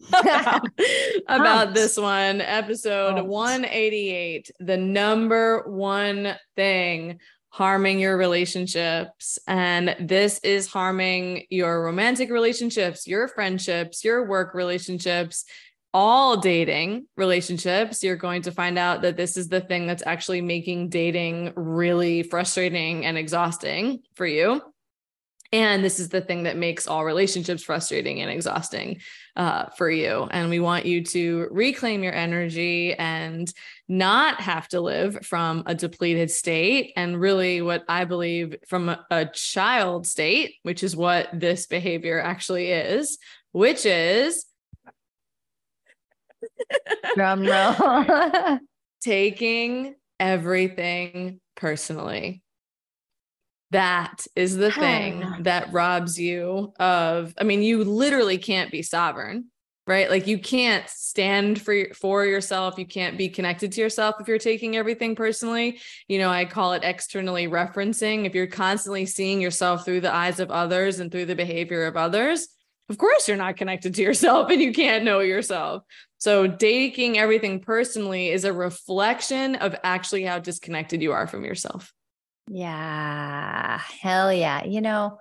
about, 0.08 0.66
about 1.28 1.74
this 1.74 1.96
one, 1.96 2.40
episode 2.40 3.26
188. 3.26 4.50
The 4.60 4.76
number 4.76 5.64
one 5.68 6.36
thing 6.56 7.20
harming 7.50 7.98
your 7.98 8.16
relationships. 8.16 9.38
And 9.46 9.96
this 9.98 10.38
is 10.40 10.68
harming 10.68 11.46
your 11.50 11.82
romantic 11.84 12.30
relationships, 12.30 13.06
your 13.06 13.26
friendships, 13.28 14.04
your 14.04 14.26
work 14.26 14.54
relationships, 14.54 15.44
all 15.92 16.36
dating 16.36 17.06
relationships, 17.16 18.02
you're 18.02 18.16
going 18.16 18.42
to 18.42 18.52
find 18.52 18.78
out 18.78 19.02
that 19.02 19.16
this 19.16 19.36
is 19.36 19.48
the 19.48 19.60
thing 19.60 19.86
that's 19.86 20.04
actually 20.06 20.40
making 20.40 20.88
dating 20.88 21.52
really 21.56 22.22
frustrating 22.22 23.04
and 23.04 23.18
exhausting 23.18 24.00
for 24.14 24.26
you. 24.26 24.62
And 25.52 25.82
this 25.82 25.98
is 25.98 26.10
the 26.10 26.20
thing 26.20 26.44
that 26.44 26.56
makes 26.56 26.86
all 26.86 27.04
relationships 27.04 27.64
frustrating 27.64 28.20
and 28.20 28.30
exhausting 28.30 29.00
uh, 29.34 29.66
for 29.76 29.90
you. 29.90 30.28
And 30.30 30.48
we 30.48 30.60
want 30.60 30.86
you 30.86 31.02
to 31.06 31.48
reclaim 31.50 32.04
your 32.04 32.12
energy 32.12 32.94
and 32.94 33.52
not 33.88 34.40
have 34.40 34.68
to 34.68 34.80
live 34.80 35.26
from 35.26 35.64
a 35.66 35.74
depleted 35.74 36.30
state. 36.30 36.92
And 36.96 37.20
really, 37.20 37.62
what 37.62 37.84
I 37.88 38.04
believe 38.04 38.56
from 38.68 38.90
a, 38.90 39.04
a 39.10 39.26
child 39.26 40.06
state, 40.06 40.54
which 40.62 40.84
is 40.84 40.94
what 40.94 41.28
this 41.32 41.66
behavior 41.66 42.20
actually 42.20 42.70
is, 42.70 43.18
which 43.50 43.84
is 43.84 44.46
Drum 47.14 47.42
roll. 47.42 48.58
Taking 49.02 49.94
everything 50.18 51.40
personally. 51.56 52.42
That 53.70 54.26
is 54.34 54.56
the 54.56 54.72
thing 54.72 55.24
that 55.40 55.72
robs 55.72 56.18
you 56.18 56.72
of, 56.80 57.34
I 57.38 57.44
mean, 57.44 57.62
you 57.62 57.84
literally 57.84 58.36
can't 58.36 58.72
be 58.72 58.82
sovereign, 58.82 59.46
right? 59.86 60.10
Like 60.10 60.26
you 60.26 60.38
can't 60.38 60.88
stand 60.88 61.60
for 61.60 61.86
for 61.94 62.24
yourself. 62.24 62.78
You 62.78 62.86
can't 62.86 63.16
be 63.16 63.28
connected 63.28 63.72
to 63.72 63.80
yourself 63.80 64.16
if 64.20 64.26
you're 64.26 64.38
taking 64.38 64.76
everything 64.76 65.14
personally. 65.14 65.80
You 66.08 66.18
know, 66.18 66.30
I 66.30 66.46
call 66.46 66.72
it 66.72 66.84
externally 66.84 67.46
referencing. 67.46 68.26
If 68.26 68.34
you're 68.34 68.48
constantly 68.48 69.06
seeing 69.06 69.40
yourself 69.40 69.84
through 69.84 70.00
the 70.00 70.14
eyes 70.14 70.40
of 70.40 70.50
others 70.50 70.98
and 70.98 71.10
through 71.10 71.26
the 71.26 71.36
behavior 71.36 71.86
of 71.86 71.96
others, 71.96 72.48
of 72.88 72.98
course 72.98 73.28
you're 73.28 73.36
not 73.36 73.56
connected 73.56 73.94
to 73.94 74.02
yourself 74.02 74.48
and 74.50 74.60
you 74.60 74.72
can't 74.72 75.04
know 75.04 75.20
yourself. 75.20 75.84
So, 76.18 76.48
taking 76.48 77.18
everything 77.18 77.60
personally 77.60 78.30
is 78.30 78.44
a 78.44 78.52
reflection 78.52 79.54
of 79.54 79.74
actually 79.82 80.24
how 80.24 80.38
disconnected 80.38 81.02
you 81.02 81.12
are 81.12 81.26
from 81.26 81.44
yourself. 81.44 81.92
Yeah. 82.52 83.78
Hell 84.02 84.32
yeah. 84.32 84.64
You 84.64 84.80
know, 84.80 85.18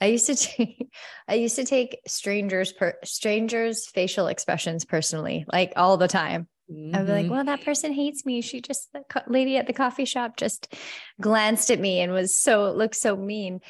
I 0.00 0.06
used 0.06 0.26
to 0.26 0.34
take 0.36 0.90
I 1.28 1.34
used 1.34 1.56
to 1.56 1.64
take 1.64 2.00
strangers 2.06 2.72
per 2.72 2.94
strangers 3.04 3.86
facial 3.86 4.26
expressions 4.26 4.84
personally, 4.84 5.46
like 5.50 5.72
all 5.76 5.96
the 5.96 6.08
time. 6.08 6.48
Mm-hmm. 6.70 6.96
I'd 6.96 7.06
be 7.06 7.12
like, 7.12 7.24
mm-hmm. 7.26 7.34
well, 7.34 7.44
that 7.44 7.64
person 7.64 7.92
hates 7.92 8.26
me. 8.26 8.40
She 8.40 8.60
just 8.60 8.92
the 8.92 9.02
co- 9.08 9.20
lady 9.28 9.56
at 9.56 9.68
the 9.68 9.72
coffee 9.72 10.04
shop 10.04 10.36
just 10.36 10.74
glanced 11.20 11.70
at 11.70 11.78
me 11.78 12.00
and 12.00 12.12
was 12.12 12.36
so 12.36 12.72
looked 12.72 12.96
so 12.96 13.16
mean. 13.16 13.60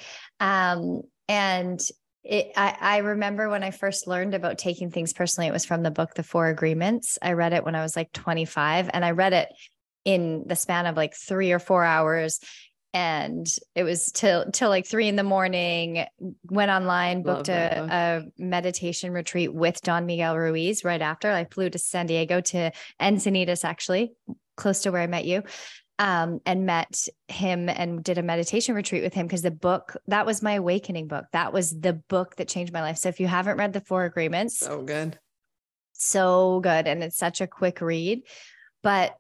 Um, 0.41 1.03
and 1.29 1.79
it, 2.25 2.53
I, 2.57 2.77
I 2.81 2.97
remember 2.99 3.51
when 3.51 3.63
I 3.63 3.71
first 3.71 4.07
learned 4.07 4.35
about 4.35 4.57
taking 4.57 4.91
things 4.91 5.13
personally, 5.13 5.49
it 5.49 5.53
was 5.53 5.67
from 5.67 5.83
the 5.83 5.91
book, 5.91 6.15
The 6.15 6.23
Four 6.23 6.49
Agreements. 6.49 7.19
I 7.21 7.33
read 7.33 7.53
it 7.53 7.65
when 7.65 7.75
I 7.75 7.83
was 7.83 7.95
like 7.95 8.13
25 8.13 8.89
and 8.95 9.05
I 9.05 9.11
read 9.11 9.35
it 9.35 9.49
in 10.07 10.45
the 10.47 10.57
span 10.57 10.87
of 10.87 10.97
like 10.97 11.15
three 11.15 11.53
or 11.53 11.59
four 11.59 11.85
hours. 11.85 12.41
And 12.97 13.47
it 13.75 13.83
was 13.83 14.11
till 14.11 14.51
till 14.53 14.71
like 14.71 14.87
three 14.87 15.07
in 15.07 15.17
the 15.17 15.23
morning. 15.23 16.07
Went 16.45 16.71
online, 16.71 17.23
booked 17.23 17.51
a, 17.51 17.87
a, 17.91 18.43
meditation 18.43 19.13
retreat 19.13 19.53
with 19.53 19.83
Don 19.83 20.07
Miguel 20.07 20.35
Ruiz 20.35 20.83
right 20.83 21.03
after. 21.03 21.31
I 21.31 21.45
flew 21.45 21.69
to 21.69 21.79
San 21.79 22.07
Diego 22.07 22.41
to 22.41 22.73
Encinitas, 22.99 23.67
actually, 23.67 24.15
close 24.57 24.81
to 24.83 24.93
where 24.93 25.03
I 25.03 25.09
met 25.09 25.27
you 25.27 25.43
um, 25.99 26.41
and 26.47 26.65
met 26.65 27.07
him 27.29 27.69
and 27.69 28.03
did 28.03 28.17
a 28.17 28.23
meditation 28.23 28.75
retreat 28.75 29.03
with 29.03 29.13
him 29.13 29.27
because 29.27 29.43
the 29.43 29.51
book 29.51 29.97
that 30.07 30.25
was 30.25 30.43
my 30.43 30.55
awakening 30.55 31.07
book. 31.07 31.27
That 31.33 31.53
was 31.53 31.79
the 31.79 31.95
book 31.95 32.37
that 32.37 32.49
changed 32.49 32.73
my 32.73 32.81
life. 32.81 32.97
So 32.97 33.11
if 33.11 33.21
you 33.21 33.27
haven't 33.27 33.59
read 33.59 33.75
the 33.75 33.83
Four 33.83 34.05
Agreements, 34.05 34.59
so 34.59 34.83
good, 34.83 35.19
so 35.93 36.61
good, 36.61 36.87
and 36.87 37.03
it's 37.03 37.19
such 37.19 37.43
a 37.43 37.47
quick 37.47 37.83
read. 37.83 38.23
But 38.83 39.17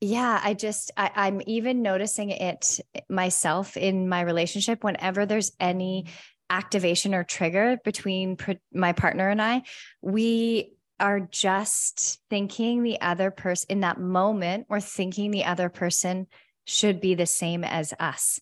yeah, 0.00 0.40
I 0.42 0.54
just 0.54 0.90
I, 0.96 1.10
I'm 1.14 1.42
even 1.46 1.82
noticing 1.82 2.30
it 2.30 2.80
myself 3.08 3.76
in 3.76 4.08
my 4.08 4.20
relationship. 4.20 4.84
Whenever 4.84 5.26
there's 5.26 5.52
any 5.58 6.06
activation 6.50 7.14
or 7.14 7.24
trigger 7.24 7.78
between 7.84 8.36
my 8.72 8.92
partner 8.92 9.28
and 9.28 9.42
I, 9.42 9.62
we 10.00 10.72
are 11.00 11.20
just 11.20 12.20
thinking 12.30 12.82
the 12.82 13.00
other 13.00 13.30
person 13.30 13.66
in 13.70 13.80
that 13.80 14.00
moment, 14.00 14.66
we're 14.68 14.80
thinking 14.80 15.30
the 15.30 15.44
other 15.44 15.68
person 15.68 16.26
should 16.64 17.00
be 17.00 17.14
the 17.14 17.26
same 17.26 17.64
as 17.64 17.94
us. 17.98 18.40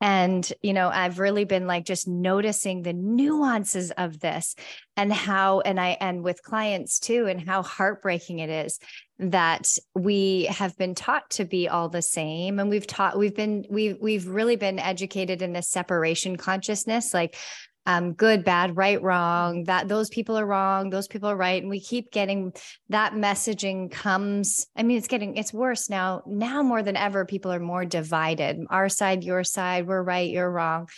And, 0.00 0.50
you 0.62 0.72
know, 0.72 0.88
I've 0.88 1.18
really 1.18 1.44
been 1.44 1.66
like 1.66 1.84
just 1.84 2.06
noticing 2.06 2.82
the 2.82 2.92
nuances 2.92 3.90
of 3.90 4.20
this 4.20 4.54
and 4.96 5.12
how, 5.12 5.60
and 5.60 5.80
I, 5.80 5.96
and 6.00 6.22
with 6.22 6.42
clients 6.42 7.00
too, 7.00 7.26
and 7.26 7.40
how 7.40 7.62
heartbreaking 7.62 8.38
it 8.38 8.48
is 8.48 8.78
that 9.18 9.68
we 9.96 10.44
have 10.44 10.76
been 10.78 10.94
taught 10.94 11.28
to 11.30 11.44
be 11.44 11.68
all 11.68 11.88
the 11.88 12.02
same. 12.02 12.60
And 12.60 12.70
we've 12.70 12.86
taught, 12.86 13.18
we've 13.18 13.34
been, 13.34 13.64
we've, 13.68 13.96
we've 14.00 14.28
really 14.28 14.54
been 14.54 14.78
educated 14.78 15.42
in 15.42 15.52
this 15.52 15.68
separation 15.68 16.36
consciousness. 16.36 17.12
Like, 17.12 17.36
um, 17.88 18.12
good, 18.12 18.44
bad, 18.44 18.76
right, 18.76 19.00
wrong, 19.02 19.64
that 19.64 19.88
those 19.88 20.10
people 20.10 20.38
are 20.38 20.44
wrong, 20.44 20.90
those 20.90 21.08
people 21.08 21.30
are 21.30 21.36
right. 21.36 21.62
And 21.62 21.70
we 21.70 21.80
keep 21.80 22.12
getting 22.12 22.52
that 22.90 23.14
messaging 23.14 23.90
comes. 23.90 24.66
I 24.76 24.82
mean, 24.82 24.98
it's 24.98 25.08
getting, 25.08 25.38
it's 25.38 25.54
worse 25.54 25.88
now. 25.88 26.22
Now 26.26 26.62
more 26.62 26.82
than 26.82 26.98
ever, 26.98 27.24
people 27.24 27.50
are 27.50 27.58
more 27.58 27.86
divided. 27.86 28.58
Our 28.68 28.90
side, 28.90 29.24
your 29.24 29.42
side, 29.42 29.86
we're 29.86 30.02
right, 30.02 30.28
you're 30.28 30.50
wrong. 30.50 30.90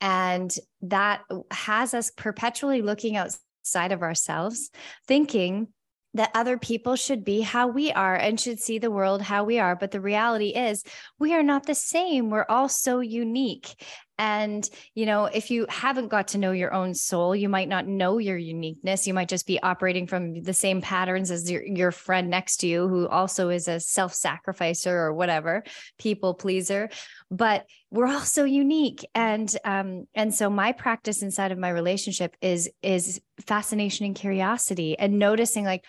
And 0.00 0.54
that 0.82 1.22
has 1.50 1.92
us 1.92 2.12
perpetually 2.12 2.82
looking 2.82 3.16
outside 3.16 3.90
of 3.90 4.02
ourselves, 4.02 4.70
thinking 5.08 5.66
that 6.14 6.30
other 6.34 6.56
people 6.56 6.94
should 6.94 7.24
be 7.24 7.40
how 7.40 7.66
we 7.66 7.90
are 7.90 8.14
and 8.14 8.38
should 8.38 8.60
see 8.60 8.78
the 8.78 8.92
world 8.92 9.22
how 9.22 9.42
we 9.42 9.58
are. 9.58 9.74
But 9.74 9.90
the 9.90 10.00
reality 10.00 10.50
is, 10.50 10.84
we 11.18 11.34
are 11.34 11.42
not 11.42 11.66
the 11.66 11.74
same. 11.74 12.30
We're 12.30 12.46
all 12.48 12.68
so 12.68 13.00
unique. 13.00 13.74
And, 14.18 14.68
you 14.94 15.06
know, 15.06 15.26
if 15.26 15.50
you 15.50 15.64
haven't 15.68 16.08
got 16.08 16.28
to 16.28 16.38
know 16.38 16.50
your 16.50 16.74
own 16.74 16.92
soul, 16.92 17.36
you 17.36 17.48
might 17.48 17.68
not 17.68 17.86
know 17.86 18.18
your 18.18 18.36
uniqueness. 18.36 19.06
You 19.06 19.14
might 19.14 19.28
just 19.28 19.46
be 19.46 19.62
operating 19.62 20.08
from 20.08 20.42
the 20.42 20.52
same 20.52 20.82
patterns 20.82 21.30
as 21.30 21.48
your, 21.48 21.64
your 21.64 21.92
friend 21.92 22.28
next 22.28 22.58
to 22.58 22.66
you, 22.66 22.88
who 22.88 23.06
also 23.06 23.48
is 23.48 23.68
a 23.68 23.78
self 23.78 24.12
sacrificer 24.12 24.96
or 24.96 25.14
whatever, 25.14 25.62
people 25.98 26.34
pleaser. 26.34 26.90
But 27.30 27.66
we're 27.90 28.08
all 28.08 28.20
so 28.20 28.44
unique. 28.44 29.06
And, 29.14 29.54
um, 29.64 30.08
and 30.14 30.34
so 30.34 30.50
my 30.50 30.72
practice 30.72 31.22
inside 31.22 31.52
of 31.52 31.58
my 31.58 31.70
relationship 31.70 32.36
is, 32.40 32.68
is 32.82 33.20
fascination 33.46 34.04
and 34.04 34.16
curiosity 34.16 34.98
and 34.98 35.20
noticing 35.20 35.64
like, 35.64 35.84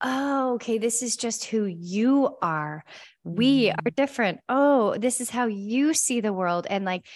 oh, 0.00 0.54
okay, 0.54 0.76
this 0.78 1.02
is 1.02 1.16
just 1.16 1.46
who 1.46 1.64
you 1.64 2.36
are. 2.42 2.84
We 3.24 3.70
are 3.70 3.74
mm-hmm. 3.74 3.94
different. 3.96 4.40
Oh, 4.48 4.96
this 4.98 5.20
is 5.20 5.30
how 5.30 5.46
you 5.46 5.94
see 5.94 6.20
the 6.20 6.32
world. 6.32 6.66
And 6.68 6.84
like, 6.84 7.06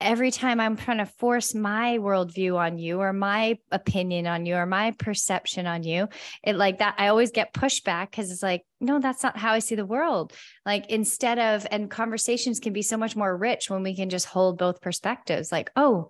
every 0.00 0.30
time 0.30 0.60
I'm 0.60 0.76
trying 0.76 0.98
to 0.98 1.06
force 1.06 1.54
my 1.54 1.98
worldview 1.98 2.56
on 2.56 2.78
you 2.78 3.00
or 3.00 3.12
my 3.12 3.58
opinion 3.70 4.26
on 4.26 4.44
you 4.44 4.56
or 4.56 4.66
my 4.66 4.90
perception 4.92 5.66
on 5.66 5.82
you, 5.82 6.08
it 6.42 6.56
like 6.56 6.78
that, 6.78 6.96
I 6.98 7.08
always 7.08 7.30
get 7.30 7.54
pushback 7.54 8.10
because 8.10 8.30
it's 8.30 8.42
like, 8.42 8.64
no, 8.80 8.98
that's 8.98 9.22
not 9.22 9.38
how 9.38 9.52
I 9.52 9.60
see 9.60 9.74
the 9.74 9.86
world. 9.86 10.32
Like 10.66 10.90
instead 10.90 11.38
of, 11.38 11.66
and 11.70 11.90
conversations 11.90 12.60
can 12.60 12.72
be 12.72 12.82
so 12.82 12.96
much 12.96 13.16
more 13.16 13.34
rich 13.36 13.70
when 13.70 13.82
we 13.82 13.96
can 13.96 14.10
just 14.10 14.26
hold 14.26 14.58
both 14.58 14.82
perspectives. 14.82 15.50
Like, 15.50 15.70
oh, 15.76 16.08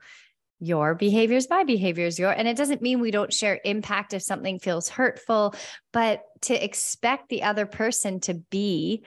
your 0.58 0.94
behaviors, 0.94 1.50
my 1.50 1.64
behaviors, 1.64 2.18
your, 2.18 2.30
and 2.30 2.48
it 2.48 2.56
doesn't 2.56 2.82
mean 2.82 3.00
we 3.00 3.10
don't 3.10 3.32
share 3.32 3.60
impact 3.64 4.14
if 4.14 4.22
something 4.22 4.58
feels 4.58 4.88
hurtful, 4.88 5.54
but 5.92 6.22
to 6.42 6.64
expect 6.64 7.28
the 7.28 7.42
other 7.42 7.66
person 7.66 8.20
to 8.20 8.34
be 8.34 9.04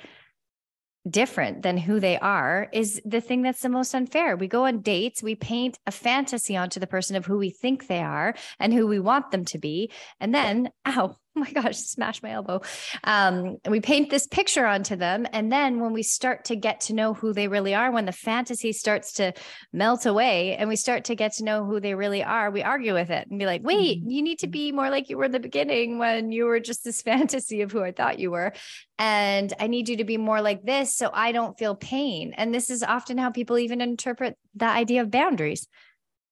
different 1.09 1.61
than 1.61 1.77
who 1.77 1.99
they 1.99 2.17
are 2.19 2.67
is 2.73 3.01
the 3.05 3.21
thing 3.21 3.41
that's 3.41 3.61
the 3.61 3.69
most 3.69 3.93
unfair. 3.93 4.35
We 4.35 4.47
go 4.47 4.65
on 4.65 4.81
dates, 4.81 5.23
we 5.23 5.35
paint 5.35 5.77
a 5.85 5.91
fantasy 5.91 6.55
onto 6.55 6.79
the 6.79 6.87
person 6.87 7.15
of 7.15 7.25
who 7.25 7.37
we 7.37 7.49
think 7.49 7.87
they 7.87 8.01
are 8.01 8.35
and 8.59 8.73
who 8.73 8.87
we 8.87 8.99
want 8.99 9.31
them 9.31 9.45
to 9.45 9.57
be. 9.57 9.91
And 10.19 10.33
then, 10.33 10.69
ow, 10.85 11.15
my 11.45 11.51
gosh, 11.51 11.77
smash 11.77 12.21
my 12.21 12.31
elbow. 12.31 12.61
Um, 13.03 13.57
and 13.63 13.71
we 13.71 13.79
paint 13.79 14.09
this 14.09 14.27
picture 14.27 14.65
onto 14.65 14.95
them. 14.95 15.25
And 15.31 15.51
then 15.51 15.79
when 15.79 15.93
we 15.93 16.03
start 16.03 16.45
to 16.45 16.55
get 16.55 16.81
to 16.81 16.93
know 16.93 17.13
who 17.13 17.33
they 17.33 17.47
really 17.47 17.73
are, 17.73 17.91
when 17.91 18.05
the 18.05 18.11
fantasy 18.11 18.73
starts 18.73 19.13
to 19.13 19.33
melt 19.71 20.05
away 20.05 20.55
and 20.57 20.69
we 20.69 20.75
start 20.75 21.05
to 21.05 21.15
get 21.15 21.33
to 21.33 21.43
know 21.43 21.65
who 21.65 21.79
they 21.79 21.95
really 21.95 22.23
are, 22.23 22.51
we 22.51 22.61
argue 22.61 22.93
with 22.93 23.09
it 23.09 23.27
and 23.29 23.39
be 23.39 23.45
like, 23.45 23.63
wait, 23.63 23.99
mm-hmm. 23.99 24.09
you 24.09 24.21
need 24.21 24.39
to 24.39 24.47
be 24.47 24.71
more 24.71 24.89
like 24.89 25.09
you 25.09 25.17
were 25.17 25.25
in 25.25 25.31
the 25.31 25.39
beginning 25.39 25.97
when 25.97 26.31
you 26.31 26.45
were 26.45 26.59
just 26.59 26.83
this 26.83 27.01
fantasy 27.09 27.61
of 27.61 27.71
who 27.71 27.81
I 27.81 27.91
thought 27.91 28.19
you 28.19 28.31
were. 28.31 28.53
And 28.97 29.53
I 29.59 29.67
need 29.67 29.87
you 29.87 29.97
to 29.97 30.03
be 30.03 30.17
more 30.17 30.41
like 30.41 30.63
this 30.63 30.93
so 30.93 31.09
I 31.13 31.31
don't 31.31 31.57
feel 31.57 31.75
pain. 31.75 32.33
And 32.35 32.53
this 32.53 32.69
is 32.69 32.83
often 32.83 33.17
how 33.17 33.31
people 33.31 33.57
even 33.57 33.79
interpret 33.79 34.37
the 34.55 34.65
idea 34.65 35.01
of 35.01 35.11
boundaries 35.11 35.67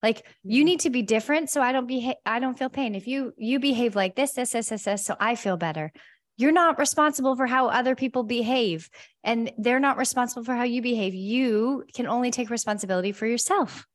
like 0.04 0.26
you 0.44 0.64
need 0.64 0.82
to 0.82 0.90
be 0.90 1.02
different 1.02 1.50
so 1.50 1.62
I 1.62 1.72
don't 1.72 1.88
be 1.88 2.14
I 2.26 2.40
don't 2.40 2.58
feel 2.58 2.70
pain. 2.70 2.96
If 2.96 3.08
you 3.08 3.34
you 3.38 3.60
behave 3.60 3.96
like 3.96 4.16
this, 4.16 4.34
this, 4.34 4.52
this, 4.52 4.70
this, 4.70 4.84
this, 4.84 5.06
so 5.06 5.16
I 5.20 5.36
feel 5.36 5.58
better. 5.58 5.92
You're 6.38 6.52
not 6.52 6.78
responsible 6.78 7.36
for 7.36 7.48
how 7.48 7.68
other 7.68 7.96
people 7.96 8.24
behave 8.24 8.90
and 9.24 9.52
they're 9.58 9.80
not 9.80 9.98
responsible 9.98 10.44
for 10.44 10.54
how 10.56 10.64
you 10.64 10.84
behave. 10.84 11.16
You 11.16 11.84
can 11.96 12.06
only 12.06 12.30
take 12.30 12.52
responsibility 12.52 13.12
for 13.12 13.26
yourself. 13.26 13.88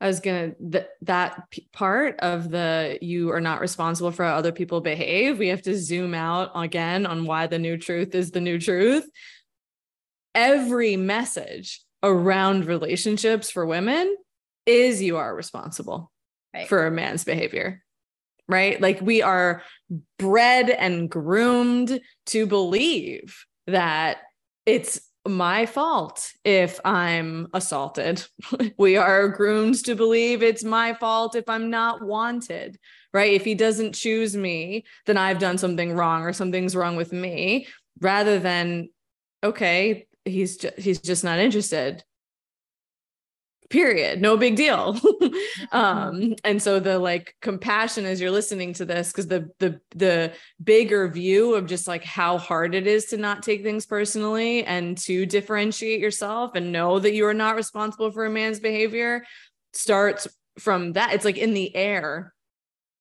I 0.00 0.06
was 0.06 0.20
gonna 0.20 0.52
th- 0.54 0.86
that 1.02 1.50
p- 1.50 1.68
part 1.72 2.20
of 2.20 2.50
the 2.50 2.98
you 3.02 3.32
are 3.32 3.40
not 3.40 3.60
responsible 3.60 4.12
for 4.12 4.24
how 4.24 4.36
other 4.36 4.52
people 4.52 4.80
behave. 4.80 5.38
We 5.38 5.48
have 5.48 5.62
to 5.62 5.76
zoom 5.76 6.14
out 6.14 6.52
again 6.54 7.04
on 7.04 7.24
why 7.24 7.48
the 7.48 7.58
new 7.58 7.76
truth 7.76 8.14
is 8.14 8.30
the 8.30 8.40
new 8.40 8.60
truth. 8.60 9.08
Every 10.36 10.96
message 10.96 11.80
around 12.04 12.66
relationships 12.66 13.50
for 13.50 13.66
women 13.66 14.14
is 14.68 15.02
you 15.02 15.16
are 15.16 15.34
responsible 15.34 16.12
right. 16.54 16.68
for 16.68 16.86
a 16.86 16.90
man's 16.90 17.24
behavior 17.24 17.82
right 18.48 18.80
like 18.80 19.00
we 19.00 19.22
are 19.22 19.62
bred 20.18 20.70
and 20.70 21.10
groomed 21.10 22.00
to 22.26 22.46
believe 22.46 23.44
that 23.66 24.18
it's 24.66 25.00
my 25.26 25.66
fault 25.66 26.32
if 26.44 26.80
I'm 26.84 27.48
assaulted. 27.52 28.24
we 28.78 28.96
are 28.96 29.28
groomed 29.28 29.84
to 29.84 29.94
believe 29.94 30.42
it's 30.42 30.64
my 30.64 30.94
fault 30.94 31.34
if 31.34 31.48
I'm 31.48 31.70
not 31.70 32.02
wanted, 32.02 32.78
right? 33.12 33.32
If 33.32 33.44
he 33.44 33.54
doesn't 33.54 33.94
choose 33.94 34.36
me, 34.36 34.84
then 35.06 35.16
I've 35.16 35.38
done 35.38 35.58
something 35.58 35.92
wrong 35.92 36.22
or 36.22 36.32
something's 36.32 36.74
wrong 36.74 36.96
with 36.96 37.12
me 37.12 37.66
rather 38.00 38.38
than 38.38 38.88
okay, 39.44 40.06
he's 40.24 40.56
just, 40.56 40.78
he's 40.78 41.00
just 41.00 41.24
not 41.24 41.38
interested 41.38 42.02
period. 43.70 44.20
No 44.20 44.36
big 44.36 44.56
deal. 44.56 44.98
Mm-hmm. 45.18 45.76
um 45.76 46.34
and 46.44 46.62
so 46.62 46.78
the 46.80 46.98
like 46.98 47.34
compassion 47.42 48.06
as 48.06 48.20
you're 48.20 48.30
listening 48.30 48.72
to 48.74 48.84
this 48.84 49.08
because 49.10 49.26
the 49.26 49.50
the 49.58 49.80
the 49.94 50.32
bigger 50.62 51.08
view 51.08 51.54
of 51.54 51.66
just 51.66 51.88
like 51.88 52.04
how 52.04 52.38
hard 52.38 52.74
it 52.74 52.86
is 52.86 53.06
to 53.06 53.16
not 53.16 53.42
take 53.42 53.62
things 53.62 53.84
personally 53.84 54.64
and 54.64 54.96
to 54.98 55.26
differentiate 55.26 56.00
yourself 56.00 56.52
and 56.54 56.72
know 56.72 56.98
that 56.98 57.12
you 57.14 57.26
are 57.26 57.34
not 57.34 57.56
responsible 57.56 58.10
for 58.10 58.24
a 58.24 58.30
man's 58.30 58.60
behavior 58.60 59.24
starts 59.72 60.28
from 60.58 60.92
that. 60.92 61.12
It's 61.12 61.24
like 61.24 61.38
in 61.38 61.54
the 61.54 61.74
air 61.74 62.32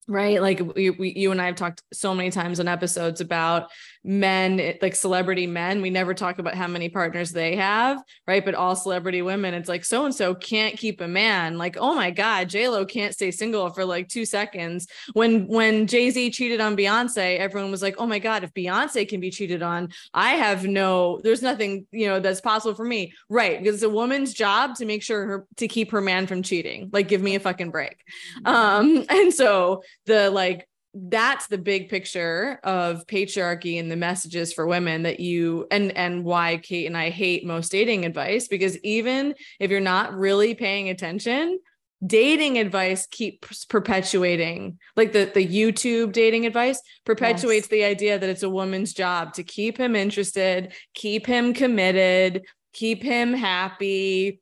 right? 0.08 0.42
Like 0.42 0.62
we, 0.76 0.90
we, 0.92 1.14
you 1.14 1.32
and 1.32 1.42
i 1.42 1.46
have 1.46 1.56
talked 1.56 1.84
so 1.92 2.16
many 2.16 2.32
times 2.32 2.60
on 2.60 2.68
episodes 2.68 3.20
about 3.20 3.70
men 4.04 4.76
like 4.82 4.96
celebrity 4.96 5.46
men. 5.48 5.82
We 5.82 5.90
never 5.90 6.14
talk 6.14 6.40
about 6.40 6.56
how 6.56 6.68
many 6.68 6.88
partners 6.88 7.32
they 7.32 7.58
have 7.58 8.02
right? 8.26 8.44
But 8.44 8.56
all 8.56 8.76
celebrity 8.76 9.22
women 9.22 9.54
it's 9.54 9.68
like 9.68 9.84
so 9.84 10.06
and 10.06 10.16
so 10.16 10.34
can't 10.34 10.78
keep 10.78 11.02
a 11.02 11.08
man. 11.08 11.58
Like 11.58 11.76
oh 11.78 11.94
my 11.94 12.12
god 12.12 12.48
j-lo 12.48 12.86
can't 12.86 13.14
stay 13.14 13.32
single 13.32 13.70
for 13.70 13.84
like 13.84 14.08
two 14.08 14.26
seconds. 14.26 14.88
When 15.14 15.48
when 15.48 15.88
jay-z 15.88 16.32
cheated 16.32 16.62
on 16.62 16.78
beyonce 16.78 17.38
everyone 17.38 17.70
was 17.70 17.82
like 17.82 17.96
oh 17.98 18.08
my 18.08 18.20
god 18.20 18.46
if 18.46 18.54
beyonce 18.54 19.08
can 19.08 19.20
be 19.20 19.30
cheated 19.30 19.62
on 19.62 19.90
i 20.14 20.32
have 20.32 20.66
no 20.66 21.20
there's 21.24 21.42
nothing 21.42 21.86
you 21.92 22.08
know 22.08 22.22
that's 22.22 22.42
possible 22.42 22.76
for 22.76 22.86
me. 22.86 23.12
Right 23.30 23.60
because 23.60 23.76
it's 23.76 23.84
a 23.84 23.90
woman's 23.90 24.34
job 24.34 24.76
to 24.76 24.86
make 24.86 25.04
sure 25.04 25.26
her 25.26 25.48
to 25.58 25.68
keep 25.68 25.92
her 25.92 26.02
man 26.02 26.28
from 26.28 26.44
cheating. 26.44 26.90
Like 26.94 27.10
give 27.10 27.22
me 27.22 27.36
a 27.36 27.42
fucking 27.42 27.72
break. 27.72 27.98
Mm-hmm. 28.46 28.48
um 28.48 29.06
and 29.10 29.34
so 29.34 29.84
the 30.06 30.30
like 30.30 30.68
that's 30.94 31.48
the 31.48 31.58
big 31.58 31.90
picture 31.90 32.60
of 32.64 33.06
patriarchy 33.08 33.80
and 33.80 33.92
the 33.92 33.96
messages 33.96 34.54
for 34.54 34.66
women 34.66 35.04
that 35.04 35.20
you 35.20 35.68
and 35.70 35.96
and 35.96 36.24
why 36.24 36.58
Kate 36.58 36.88
and 36.88 36.98
I 36.98 37.10
hate 37.10 37.46
most 37.46 37.72
dating 37.72 38.06
advice 38.06 38.48
because 38.48 38.78
even 38.84 39.36
if 39.60 39.70
you're 39.70 39.80
not 39.80 40.16
really 40.16 40.56
paying 40.56 40.90
attention 40.90 41.60
dating 42.06 42.58
advice 42.58 43.08
keeps 43.08 43.66
perpetuating 43.66 44.80
like 44.96 45.14
the 45.14 45.30
the 45.34 45.46
YouTube 45.46 46.14
dating 46.14 46.46
advice 46.46 46.82
perpetuates 47.06 47.66
yes. 47.66 47.70
the 47.70 47.84
idea 47.84 48.20
that 48.20 48.30
it's 48.30 48.44
a 48.44 48.50
woman's 48.50 48.94
job 48.94 49.34
to 49.34 49.44
keep 49.44 49.78
him 49.78 49.96
interested 49.96 50.74
keep 50.94 51.26
him 51.26 51.54
committed 51.54 52.44
keep 52.74 53.02
him 53.02 53.34
happy 53.34 54.40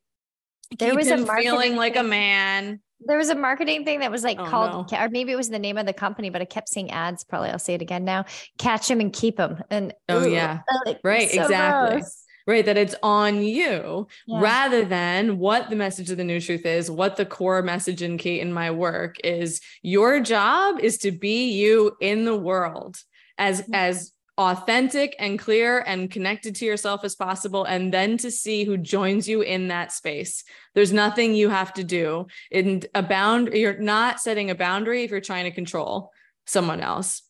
there 0.78 0.94
was 0.94 1.08
a 1.08 1.24
feeling 1.36 1.76
like 1.76 1.96
a 1.96 2.02
man 2.02 2.80
there 3.00 3.18
was 3.18 3.28
a 3.28 3.34
marketing 3.34 3.84
thing 3.84 4.00
that 4.00 4.10
was 4.10 4.24
like 4.24 4.38
oh, 4.38 4.46
called, 4.46 4.90
no. 4.90 4.98
or 4.98 5.08
maybe 5.08 5.32
it 5.32 5.36
was 5.36 5.48
the 5.48 5.58
name 5.58 5.78
of 5.78 5.86
the 5.86 5.92
company, 5.92 6.30
but 6.30 6.40
I 6.40 6.44
kept 6.44 6.68
seeing 6.68 6.90
ads. 6.90 7.24
Probably 7.24 7.50
I'll 7.50 7.58
say 7.58 7.74
it 7.74 7.82
again 7.82 8.04
now. 8.04 8.24
Catch 8.58 8.88
them 8.88 9.00
and 9.00 9.12
keep 9.12 9.36
them. 9.36 9.62
And 9.70 9.92
oh 10.08 10.24
ooh, 10.24 10.30
yeah, 10.30 10.60
like, 10.84 11.00
right, 11.04 11.30
so 11.30 11.42
exactly. 11.42 12.00
Gross. 12.00 12.22
Right, 12.48 12.64
that 12.64 12.76
it's 12.76 12.94
on 13.02 13.42
you 13.42 14.06
yeah. 14.28 14.40
rather 14.40 14.84
than 14.84 15.38
what 15.38 15.68
the 15.68 15.74
message 15.74 16.12
of 16.12 16.16
the 16.16 16.22
new 16.22 16.40
truth 16.40 16.64
is, 16.64 16.88
what 16.88 17.16
the 17.16 17.26
core 17.26 17.60
message 17.60 18.02
in 18.02 18.18
Kate 18.18 18.40
and 18.40 18.54
my 18.54 18.70
work 18.70 19.16
is. 19.24 19.60
Your 19.82 20.20
job 20.20 20.78
is 20.78 20.98
to 20.98 21.10
be 21.10 21.50
you 21.50 21.96
in 22.00 22.24
the 22.24 22.36
world 22.36 22.98
as 23.36 23.62
mm-hmm. 23.62 23.74
as 23.74 24.12
authentic 24.38 25.16
and 25.18 25.38
clear 25.38 25.78
and 25.78 26.10
connected 26.10 26.54
to 26.56 26.66
yourself 26.66 27.04
as 27.04 27.14
possible 27.14 27.64
and 27.64 27.92
then 27.92 28.18
to 28.18 28.30
see 28.30 28.64
who 28.64 28.76
joins 28.76 29.26
you 29.26 29.40
in 29.40 29.68
that 29.68 29.92
space. 29.92 30.44
There's 30.74 30.92
nothing 30.92 31.34
you 31.34 31.48
have 31.48 31.72
to 31.74 31.84
do. 31.84 32.26
In 32.50 32.82
a 32.94 33.02
bound 33.02 33.54
you're 33.54 33.78
not 33.78 34.20
setting 34.20 34.50
a 34.50 34.54
boundary 34.54 35.04
if 35.04 35.10
you're 35.10 35.20
trying 35.20 35.44
to 35.44 35.50
control 35.50 36.12
someone 36.44 36.80
else. 36.80 37.22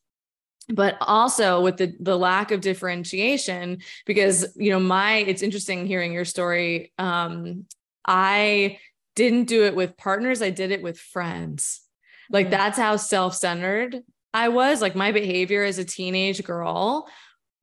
But 0.68 0.96
also 1.00 1.60
with 1.60 1.76
the 1.76 1.94
the 2.00 2.18
lack 2.18 2.50
of 2.50 2.60
differentiation 2.60 3.78
because 4.04 4.56
you 4.56 4.70
know 4.70 4.80
my 4.80 5.18
it's 5.18 5.42
interesting 5.42 5.86
hearing 5.86 6.12
your 6.12 6.24
story. 6.24 6.92
Um 6.98 7.66
i 8.04 8.78
didn't 9.16 9.44
do 9.44 9.64
it 9.64 9.74
with 9.74 9.96
partners 9.96 10.42
i 10.42 10.50
did 10.50 10.72
it 10.72 10.82
with 10.82 10.98
friends. 10.98 11.82
Like 12.30 12.50
that's 12.50 12.78
how 12.78 12.96
self-centered 12.96 14.02
I 14.36 14.50
was 14.50 14.82
like 14.82 14.94
my 14.94 15.12
behavior 15.12 15.64
as 15.64 15.78
a 15.78 15.84
teenage 15.84 16.44
girl 16.44 17.08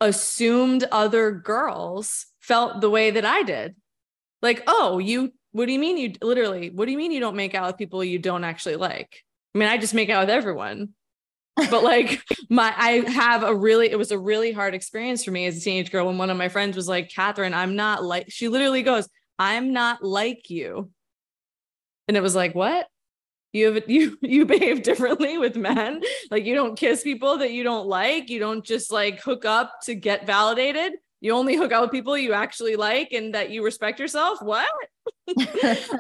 assumed 0.02 0.84
other 0.92 1.30
girls 1.30 2.26
felt 2.40 2.82
the 2.82 2.90
way 2.90 3.12
that 3.12 3.26
I 3.26 3.44
did. 3.44 3.76
Like, 4.42 4.64
oh, 4.66 4.98
you, 4.98 5.34
what 5.52 5.68
do 5.68 5.72
you 5.72 5.78
mean 5.78 6.00
you 6.00 6.14
literally, 6.20 6.72
what 6.72 6.86
do 6.86 6.92
you 6.92 6.98
mean 6.98 7.12
you 7.12 7.20
don't 7.20 7.36
make 7.36 7.54
out 7.54 7.68
with 7.68 7.78
people 7.78 8.04
you 8.04 8.18
don't 8.18 8.44
actually 8.44 8.76
like? 8.76 9.24
I 9.54 9.60
mean, 9.60 9.70
I 9.70 9.78
just 9.78 9.94
make 9.94 10.10
out 10.10 10.22
with 10.22 10.32
everyone. 10.32 10.96
but 11.70 11.84
like 11.84 12.24
my 12.50 12.74
I 12.76 13.08
have 13.08 13.44
a 13.44 13.54
really 13.54 13.92
it 13.92 14.00
was 14.00 14.10
a 14.10 14.18
really 14.18 14.52
hard 14.52 14.74
experience 14.74 15.24
for 15.24 15.30
me 15.30 15.46
as 15.46 15.56
a 15.56 15.62
teenage 15.62 15.92
girl 15.92 16.08
when 16.08 16.18
one 16.18 16.32
of 16.32 16.38
my 16.38 16.50
friends 16.50 16.76
was 16.76 16.88
like, 16.88 17.12
Catherine, 17.12 17.54
I'm 17.54 17.76
not 17.76 18.04
like 18.04 18.32
she 18.32 18.48
literally 18.48 18.82
goes, 18.82 19.08
I'm 19.38 19.74
not 19.74 20.04
like 20.04 20.50
you. 20.50 20.90
And 22.08 22.18
it 22.18 22.24
was 22.24 22.34
like, 22.34 22.56
what? 22.56 22.88
You 23.54 23.74
have 23.74 23.84
you 23.90 24.18
you 24.22 24.46
behave 24.46 24.84
differently 24.84 25.38
with 25.38 25.56
men. 25.56 26.02
Like 26.30 26.46
you 26.46 26.56
don't 26.56 26.78
kiss 26.78 27.04
people 27.04 27.38
that 27.38 27.52
you 27.52 27.64
don't 27.64 27.88
like. 27.88 28.30
You 28.30 28.40
don't 28.40 28.66
just 28.66 28.92
like 28.92 29.22
hook 29.22 29.46
up 29.46 29.82
to 29.84 29.96
get 29.96 30.28
validated. 30.28 30.94
You 31.22 31.32
only 31.32 31.56
hook 31.56 31.72
up 31.72 31.84
with 31.84 31.92
people 31.92 32.18
you 32.18 32.34
actually 32.34 32.76
like 32.76 33.14
and 33.14 33.34
that 33.34 33.50
you 33.50 33.64
respect 33.64 34.00
yourself. 34.00 34.42
What? 34.42 34.70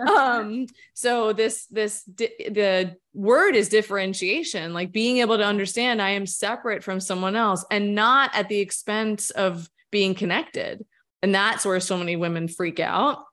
Um 0.09 0.67
so 0.93 1.31
this 1.31 1.65
this 1.67 2.03
the 2.03 2.95
word 3.13 3.55
is 3.55 3.69
differentiation 3.69 4.73
like 4.73 4.91
being 4.91 5.19
able 5.19 5.37
to 5.37 5.45
understand 5.45 6.01
i 6.01 6.09
am 6.09 6.25
separate 6.25 6.83
from 6.83 6.99
someone 6.99 7.35
else 7.35 7.63
and 7.71 7.95
not 7.95 8.31
at 8.35 8.49
the 8.49 8.59
expense 8.59 9.29
of 9.29 9.69
being 9.93 10.15
connected. 10.15 10.83
And 11.21 11.33
that's 11.33 11.65
where 11.65 11.79
so 11.79 11.97
many 11.97 12.17
women 12.17 12.49
freak 12.49 12.81
out 12.81 13.23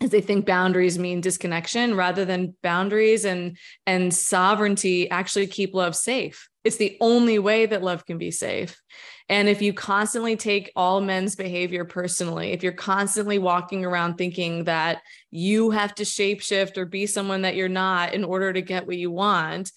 is 0.00 0.10
they 0.10 0.20
think 0.20 0.46
boundaries 0.46 0.98
mean 0.98 1.20
disconnection 1.20 1.94
rather 1.94 2.24
than 2.24 2.56
boundaries 2.62 3.24
and 3.24 3.56
and 3.86 4.12
sovereignty 4.12 5.10
actually 5.10 5.46
keep 5.46 5.74
love 5.74 5.94
safe. 5.94 6.48
It's 6.64 6.76
the 6.76 6.96
only 7.00 7.38
way 7.38 7.66
that 7.66 7.82
love 7.82 8.04
can 8.06 8.18
be 8.18 8.30
safe. 8.30 8.80
And 9.28 9.48
if 9.48 9.62
you 9.62 9.72
constantly 9.72 10.36
take 10.36 10.72
all 10.74 11.00
men's 11.00 11.36
behavior 11.36 11.84
personally 11.84 12.52
if 12.52 12.62
you're 12.62 12.72
constantly 12.72 13.38
walking 13.38 13.84
around 13.84 14.16
thinking 14.16 14.64
that 14.64 15.02
you 15.30 15.70
have 15.70 15.94
to 15.96 16.02
shapeshift 16.02 16.76
or 16.76 16.86
be 16.86 17.06
someone 17.06 17.42
that 17.42 17.54
you're 17.54 17.68
not 17.68 18.12
in 18.14 18.24
order 18.24 18.52
to 18.52 18.60
get 18.60 18.86
what 18.86 18.96
you 18.96 19.10
want 19.10 19.70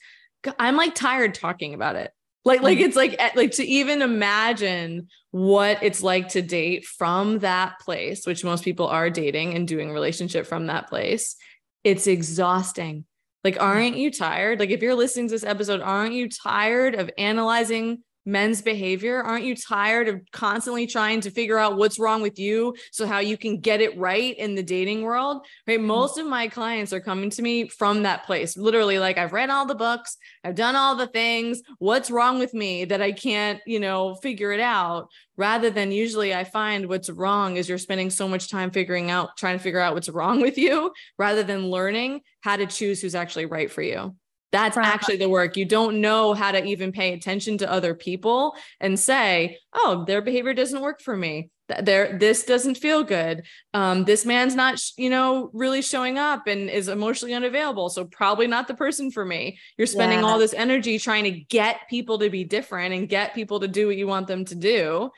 i'm 0.57 0.75
like 0.75 0.95
tired 0.95 1.33
talking 1.33 1.73
about 1.73 1.95
it 1.95 2.11
like 2.45 2.61
like 2.61 2.77
mm. 2.77 2.81
it's 2.81 2.95
like 2.95 3.15
eh, 3.19 3.31
like 3.35 3.51
to 3.51 3.65
even 3.65 4.01
imagine 4.01 5.07
what 5.31 5.81
it's 5.81 6.03
like 6.03 6.29
to 6.29 6.41
date 6.41 6.85
from 6.85 7.39
that 7.39 7.79
place 7.79 8.25
which 8.25 8.43
most 8.43 8.63
people 8.63 8.87
are 8.87 9.09
dating 9.09 9.55
and 9.55 9.67
doing 9.67 9.91
relationship 9.91 10.45
from 10.45 10.67
that 10.67 10.87
place 10.87 11.35
it's 11.83 12.07
exhausting. 12.07 13.05
Like 13.43 13.61
aren't 13.61 13.97
you 13.97 14.09
tired? 14.09 14.59
Like 14.59 14.69
if 14.69 14.81
you're 14.81 14.95
listening 14.95 15.27
to 15.27 15.33
this 15.33 15.43
episode 15.43 15.81
aren't 15.81 16.13
you 16.13 16.29
tired 16.29 16.95
of 16.95 17.09
analyzing 17.17 18.03
men's 18.25 18.61
behavior? 18.61 19.21
Aren't 19.21 19.45
you 19.45 19.55
tired 19.55 20.07
of 20.07 20.21
constantly 20.31 20.87
trying 20.87 21.21
to 21.21 21.31
figure 21.31 21.57
out 21.57 21.77
what's 21.77 21.99
wrong 21.99 22.21
with 22.21 22.39
you 22.39 22.75
so 22.91 23.05
how 23.05 23.19
you 23.19 23.37
can 23.37 23.59
get 23.59 23.81
it 23.81 23.97
right 23.97 24.37
in 24.37 24.55
the 24.55 24.63
dating 24.63 25.01
world? 25.01 25.45
Right? 25.67 25.79
Mm-hmm. 25.79 25.87
Most 25.87 26.17
of 26.17 26.25
my 26.25 26.47
clients 26.47 26.93
are 26.93 26.99
coming 26.99 27.29
to 27.31 27.41
me 27.41 27.67
from 27.67 28.03
that 28.03 28.25
place. 28.25 28.57
Literally 28.57 28.99
like 28.99 29.17
I've 29.17 29.33
read 29.33 29.49
all 29.49 29.65
the 29.65 29.75
books, 29.75 30.17
I've 30.43 30.55
done 30.55 30.75
all 30.75 30.95
the 30.95 31.07
things. 31.07 31.61
What's 31.79 32.11
wrong 32.11 32.39
with 32.39 32.53
me 32.53 32.85
that 32.85 33.01
I 33.01 33.11
can't, 33.11 33.59
you 33.65 33.79
know, 33.79 34.15
figure 34.15 34.51
it 34.51 34.59
out? 34.59 35.09
Rather 35.35 35.69
than 35.69 35.91
usually 35.91 36.33
I 36.33 36.43
find 36.43 36.87
what's 36.87 37.09
wrong 37.09 37.57
is 37.57 37.67
you're 37.67 37.77
spending 37.77 38.09
so 38.09 38.27
much 38.27 38.49
time 38.49 38.69
figuring 38.69 39.09
out 39.09 39.35
trying 39.35 39.57
to 39.57 39.63
figure 39.63 39.79
out 39.79 39.95
what's 39.95 40.09
wrong 40.09 40.41
with 40.41 40.57
you 40.57 40.93
rather 41.17 41.43
than 41.43 41.69
learning 41.69 42.21
how 42.41 42.55
to 42.55 42.65
choose 42.65 43.01
who's 43.01 43.15
actually 43.15 43.45
right 43.45 43.71
for 43.71 43.81
you. 43.81 44.15
That's 44.53 44.77
actually 44.77 45.17
the 45.17 45.27
work. 45.27 45.57
You 45.57 45.65
don't 45.65 45.99
know 45.99 46.35
how 46.35 46.51
to 46.51 46.63
even 46.63 46.91
pay 46.91 47.13
attention 47.13 47.57
to 47.57 47.71
other 47.71 47.95
people 47.95 48.55
and 48.79 48.99
say, 48.99 49.57
"Oh, 49.73 50.05
their 50.05 50.21
behavior 50.21 50.53
doesn't 50.53 50.79
work 50.79 51.01
for 51.01 51.17
me. 51.17 51.49
There, 51.81 52.19
this 52.19 52.43
doesn't 52.43 52.75
feel 52.75 53.03
good. 53.03 53.47
Um, 53.73 54.05
this 54.05 54.27
man's 54.27 54.53
not, 54.53 54.79
you 54.95 55.09
know, 55.09 55.49
really 55.53 55.81
showing 55.81 56.19
up 56.19 56.45
and 56.45 56.69
is 56.69 56.87
emotionally 56.87 57.33
unavailable. 57.33 57.89
So 57.89 58.05
probably 58.05 58.45
not 58.45 58.67
the 58.67 58.75
person 58.75 59.09
for 59.09 59.25
me. 59.25 59.57
You're 59.75 59.87
spending 59.87 60.19
yeah. 60.19 60.25
all 60.25 60.37
this 60.37 60.53
energy 60.53 60.99
trying 60.99 61.23
to 61.23 61.31
get 61.31 61.89
people 61.89 62.19
to 62.19 62.29
be 62.29 62.43
different 62.43 62.93
and 62.93 63.09
get 63.09 63.33
people 63.33 63.59
to 63.61 63.67
do 63.67 63.87
what 63.87 63.97
you 63.97 64.05
want 64.05 64.27
them 64.27 64.45
to 64.45 64.55
do. 64.55 65.09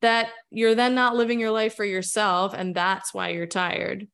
That 0.00 0.30
you're 0.50 0.74
then 0.74 0.94
not 0.94 1.14
living 1.14 1.40
your 1.40 1.50
life 1.50 1.74
for 1.74 1.84
yourself, 1.84 2.54
and 2.54 2.74
that's 2.74 3.12
why 3.12 3.30
you're 3.30 3.46
tired. 3.46 4.08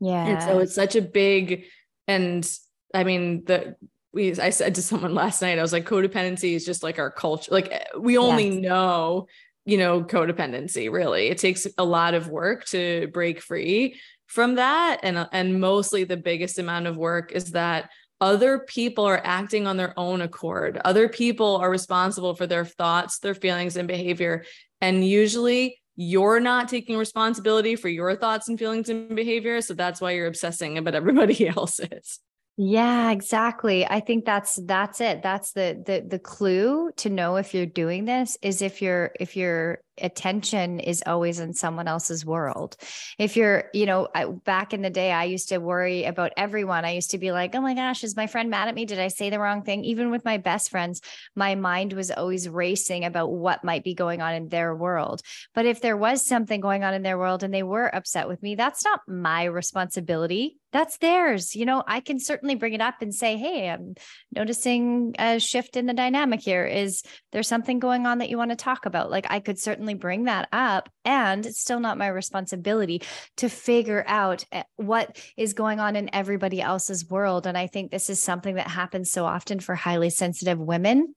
Yeah. 0.00 0.24
And 0.24 0.42
so 0.42 0.60
it's 0.60 0.74
such 0.74 0.96
a 0.96 1.02
big 1.02 1.66
and 2.08 2.50
I 2.94 3.04
mean, 3.04 3.44
the 3.44 3.76
we 4.12 4.38
I 4.38 4.50
said 4.50 4.74
to 4.76 4.82
someone 4.82 5.14
last 5.22 5.42
night, 5.42 5.58
I 5.58 5.62
was 5.62 5.72
like, 5.72 5.86
codependency 5.86 6.54
is 6.54 6.64
just 6.64 6.82
like 6.82 6.98
our 6.98 7.10
culture. 7.10 7.52
Like 7.52 7.86
we 7.98 8.18
only 8.18 8.48
yes. 8.48 8.62
know, 8.62 9.26
you 9.64 9.78
know, 9.78 10.02
codependency, 10.02 10.90
really. 10.90 11.28
It 11.28 11.38
takes 11.38 11.66
a 11.78 11.84
lot 11.84 12.14
of 12.14 12.28
work 12.28 12.64
to 12.66 13.08
break 13.12 13.40
free 13.40 14.00
from 14.26 14.56
that. 14.56 15.00
And 15.02 15.26
and 15.32 15.60
mostly 15.60 16.04
the 16.04 16.16
biggest 16.16 16.58
amount 16.58 16.86
of 16.86 16.96
work 16.96 17.32
is 17.32 17.52
that 17.52 17.90
other 18.20 18.60
people 18.60 19.04
are 19.04 19.20
acting 19.24 19.66
on 19.66 19.76
their 19.76 19.98
own 19.98 20.20
accord. 20.20 20.80
Other 20.84 21.08
people 21.08 21.56
are 21.56 21.68
responsible 21.68 22.36
for 22.36 22.46
their 22.46 22.64
thoughts, 22.64 23.18
their 23.18 23.34
feelings, 23.34 23.76
and 23.76 23.88
behavior. 23.88 24.44
And 24.80 25.04
usually 25.04 25.80
you're 25.96 26.40
not 26.40 26.68
taking 26.68 26.96
responsibility 26.96 27.74
for 27.74 27.88
your 27.88 28.14
thoughts 28.16 28.48
and 28.48 28.58
feelings 28.58 28.88
and 28.88 29.14
behavior. 29.14 29.60
So 29.60 29.74
that's 29.74 30.00
why 30.00 30.12
you're 30.12 30.28
obsessing 30.28 30.78
about 30.78 30.94
everybody 30.94 31.48
else's. 31.56 32.20
Yeah, 32.58 33.10
exactly. 33.10 33.86
I 33.86 34.00
think 34.00 34.24
that's 34.26 34.56
that's 34.66 35.00
it. 35.00 35.22
That's 35.22 35.52
the 35.52 35.82
the 35.84 36.04
the 36.06 36.18
clue 36.18 36.90
to 36.96 37.08
know 37.08 37.36
if 37.36 37.54
you're 37.54 37.64
doing 37.66 38.04
this 38.04 38.36
is 38.42 38.60
if 38.60 38.82
you're 38.82 39.12
if 39.18 39.36
you're 39.36 39.80
attention 40.02 40.80
is 40.80 41.02
always 41.06 41.40
in 41.40 41.54
someone 41.54 41.88
else's 41.88 42.26
world. 42.26 42.76
If 43.18 43.36
you're, 43.36 43.64
you 43.72 43.86
know, 43.86 44.08
I, 44.14 44.26
back 44.26 44.74
in 44.74 44.82
the 44.82 44.90
day, 44.90 45.12
I 45.12 45.24
used 45.24 45.48
to 45.48 45.58
worry 45.58 46.04
about 46.04 46.32
everyone. 46.36 46.84
I 46.84 46.92
used 46.92 47.12
to 47.12 47.18
be 47.18 47.32
like, 47.32 47.54
oh 47.54 47.60
my 47.60 47.74
gosh, 47.74 48.04
is 48.04 48.16
my 48.16 48.26
friend 48.26 48.50
mad 48.50 48.68
at 48.68 48.74
me? 48.74 48.84
Did 48.84 48.98
I 48.98 49.08
say 49.08 49.30
the 49.30 49.38
wrong 49.38 49.62
thing? 49.62 49.84
Even 49.84 50.10
with 50.10 50.24
my 50.24 50.38
best 50.38 50.70
friends, 50.70 51.00
my 51.34 51.54
mind 51.54 51.92
was 51.92 52.10
always 52.10 52.48
racing 52.48 53.04
about 53.04 53.32
what 53.32 53.64
might 53.64 53.84
be 53.84 53.94
going 53.94 54.20
on 54.20 54.34
in 54.34 54.48
their 54.48 54.74
world. 54.74 55.22
But 55.54 55.66
if 55.66 55.80
there 55.80 55.96
was 55.96 56.26
something 56.26 56.60
going 56.60 56.84
on 56.84 56.94
in 56.94 57.02
their 57.02 57.18
world 57.18 57.42
and 57.42 57.54
they 57.54 57.62
were 57.62 57.94
upset 57.94 58.28
with 58.28 58.42
me, 58.42 58.54
that's 58.54 58.84
not 58.84 59.00
my 59.06 59.44
responsibility 59.44 60.58
that's 60.72 60.96
theirs. 60.96 61.54
You 61.54 61.66
know, 61.66 61.84
I 61.86 62.00
can 62.00 62.18
certainly 62.18 62.54
bring 62.54 62.72
it 62.72 62.80
up 62.80 63.02
and 63.02 63.14
say, 63.14 63.36
Hey, 63.36 63.68
I'm 63.68 63.94
noticing 64.34 65.14
a 65.18 65.38
shift 65.38 65.76
in 65.76 65.86
the 65.86 65.92
dynamic 65.92 66.40
here. 66.40 66.64
Is 66.64 67.02
there 67.30 67.42
something 67.42 67.78
going 67.78 68.06
on 68.06 68.18
that 68.18 68.30
you 68.30 68.38
want 68.38 68.50
to 68.50 68.56
talk 68.56 68.86
about? 68.86 69.10
Like, 69.10 69.26
I 69.28 69.40
could 69.40 69.58
certainly 69.58 69.91
bring 69.94 70.24
that 70.24 70.48
up. 70.52 70.88
And 71.04 71.44
it's 71.46 71.60
still 71.60 71.80
not 71.80 71.98
my 71.98 72.08
responsibility 72.08 73.02
to 73.38 73.48
figure 73.48 74.04
out 74.06 74.44
eh, 74.52 74.62
what 74.76 75.18
is 75.36 75.52
going 75.52 75.80
on 75.80 75.96
in 75.96 76.14
everybody 76.14 76.60
else's 76.60 77.08
world. 77.08 77.46
And 77.46 77.56
I 77.56 77.66
think 77.66 77.90
this 77.90 78.10
is 78.10 78.22
something 78.22 78.56
that 78.56 78.68
happens 78.68 79.10
so 79.10 79.24
often 79.24 79.60
for 79.60 79.74
highly 79.74 80.10
sensitive 80.10 80.58
women. 80.58 81.14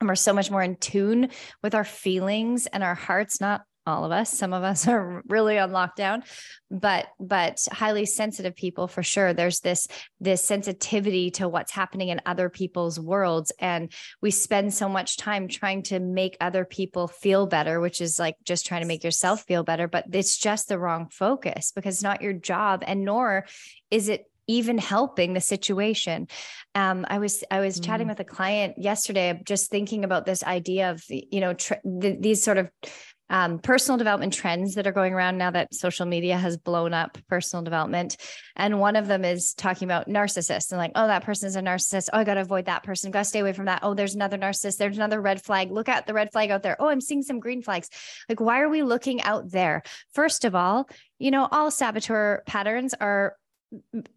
And 0.00 0.08
we're 0.08 0.14
so 0.16 0.32
much 0.32 0.50
more 0.50 0.62
in 0.62 0.76
tune 0.76 1.30
with 1.62 1.74
our 1.74 1.84
feelings 1.84 2.66
and 2.66 2.82
our 2.82 2.94
hearts, 2.94 3.40
not 3.40 3.62
all 3.86 4.04
of 4.04 4.12
us 4.12 4.32
some 4.32 4.52
of 4.52 4.62
us 4.62 4.86
are 4.88 5.22
really 5.28 5.58
on 5.58 5.70
lockdown 5.70 6.22
but 6.70 7.06
but 7.20 7.58
highly 7.70 8.06
sensitive 8.06 8.54
people 8.54 8.88
for 8.88 9.02
sure 9.02 9.32
there's 9.32 9.60
this 9.60 9.88
this 10.20 10.42
sensitivity 10.42 11.30
to 11.30 11.48
what's 11.48 11.72
happening 11.72 12.08
in 12.08 12.20
other 12.26 12.48
people's 12.48 12.98
worlds 12.98 13.52
and 13.58 13.92
we 14.20 14.30
spend 14.30 14.72
so 14.72 14.88
much 14.88 15.16
time 15.16 15.48
trying 15.48 15.82
to 15.82 15.98
make 16.00 16.36
other 16.40 16.64
people 16.64 17.08
feel 17.08 17.46
better 17.46 17.80
which 17.80 18.00
is 18.00 18.18
like 18.18 18.36
just 18.44 18.66
trying 18.66 18.82
to 18.82 18.88
make 18.88 19.04
yourself 19.04 19.42
feel 19.44 19.62
better 19.62 19.88
but 19.88 20.04
it's 20.12 20.38
just 20.38 20.68
the 20.68 20.78
wrong 20.78 21.08
focus 21.10 21.72
because 21.74 21.96
it's 21.96 22.02
not 22.02 22.22
your 22.22 22.32
job 22.32 22.82
and 22.86 23.04
nor 23.04 23.44
is 23.90 24.08
it 24.08 24.26
even 24.46 24.78
helping 24.78 25.32
the 25.32 25.40
situation. 25.40 26.28
Um, 26.74 27.06
I 27.08 27.18
was 27.18 27.44
I 27.50 27.60
was 27.60 27.78
mm. 27.78 27.84
chatting 27.84 28.08
with 28.08 28.20
a 28.20 28.24
client 28.24 28.74
yesterday, 28.78 29.40
just 29.44 29.70
thinking 29.70 30.04
about 30.04 30.26
this 30.26 30.42
idea 30.42 30.90
of 30.90 31.02
you 31.08 31.40
know 31.40 31.54
tr- 31.54 31.74
th- 32.00 32.20
these 32.20 32.42
sort 32.42 32.58
of 32.58 32.70
um, 33.32 33.58
personal 33.58 33.96
development 33.96 34.34
trends 34.34 34.74
that 34.74 34.86
are 34.86 34.92
going 34.92 35.14
around 35.14 35.38
now 35.38 35.50
that 35.50 35.74
social 35.74 36.04
media 36.04 36.36
has 36.36 36.58
blown 36.58 36.92
up 36.92 37.16
personal 37.28 37.64
development. 37.64 38.18
And 38.56 38.78
one 38.78 38.94
of 38.94 39.08
them 39.08 39.24
is 39.24 39.54
talking 39.54 39.88
about 39.88 40.06
narcissists 40.06 40.70
and 40.70 40.78
like, 40.78 40.92
oh, 40.96 41.06
that 41.06 41.24
person 41.24 41.48
is 41.48 41.56
a 41.56 41.62
narcissist. 41.62 42.10
Oh, 42.12 42.18
I 42.18 42.24
got 42.24 42.34
to 42.34 42.42
avoid 42.42 42.66
that 42.66 42.82
person. 42.82 43.10
Got 43.10 43.20
to 43.20 43.24
stay 43.24 43.40
away 43.40 43.54
from 43.54 43.64
that. 43.64 43.80
Oh, 43.82 43.94
there's 43.94 44.14
another 44.14 44.36
narcissist. 44.36 44.76
There's 44.76 44.98
another 44.98 45.18
red 45.18 45.42
flag. 45.42 45.72
Look 45.72 45.88
at 45.88 46.06
the 46.06 46.12
red 46.12 46.30
flag 46.30 46.50
out 46.50 46.62
there. 46.62 46.76
Oh, 46.78 46.88
I'm 46.88 47.00
seeing 47.00 47.22
some 47.22 47.40
green 47.40 47.62
flags. 47.62 47.88
Like, 48.28 48.38
why 48.38 48.60
are 48.60 48.68
we 48.68 48.82
looking 48.82 49.22
out 49.22 49.50
there? 49.50 49.82
First 50.12 50.44
of 50.44 50.54
all, 50.54 50.90
you 51.18 51.30
know, 51.30 51.48
all 51.50 51.70
saboteur 51.70 52.42
patterns 52.46 52.94
are 53.00 53.36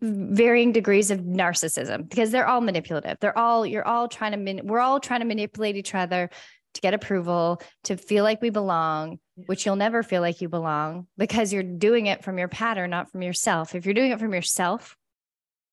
varying 0.02 0.72
degrees 0.74 1.12
of 1.12 1.22
narcissism 1.22 2.10
because 2.10 2.32
they're 2.32 2.48
all 2.48 2.62
manipulative. 2.62 3.18
They're 3.22 3.38
all 3.38 3.66
you're 3.66 3.88
all 3.88 4.08
trying 4.08 4.32
to 4.32 4.38
man, 4.38 4.62
we're 4.66 4.80
all 4.80 5.00
trying 5.00 5.22
to 5.22 5.26
manipulate 5.26 5.78
each 5.78 5.96
other 5.96 6.30
to 6.76 6.82
get 6.82 6.94
approval, 6.94 7.62
to 7.86 7.98
feel 7.98 8.24
like 8.24 8.42
we 8.42 8.50
belong, 8.50 9.20
which 9.48 9.66
you'll 9.66 9.76
never 9.76 10.04
feel 10.04 10.22
like 10.22 10.42
you 10.42 10.48
belong 10.48 11.08
because 11.18 11.52
you're 11.52 11.64
doing 11.64 12.06
it 12.06 12.24
from 12.24 12.38
your 12.38 12.48
pattern, 12.48 12.92
not 12.92 13.12
from 13.12 13.22
yourself. 13.24 13.76
If 13.76 13.86
you're 13.86 13.94
doing 13.94 14.12
it 14.12 14.20
from 14.20 14.34
yourself, 14.34 14.96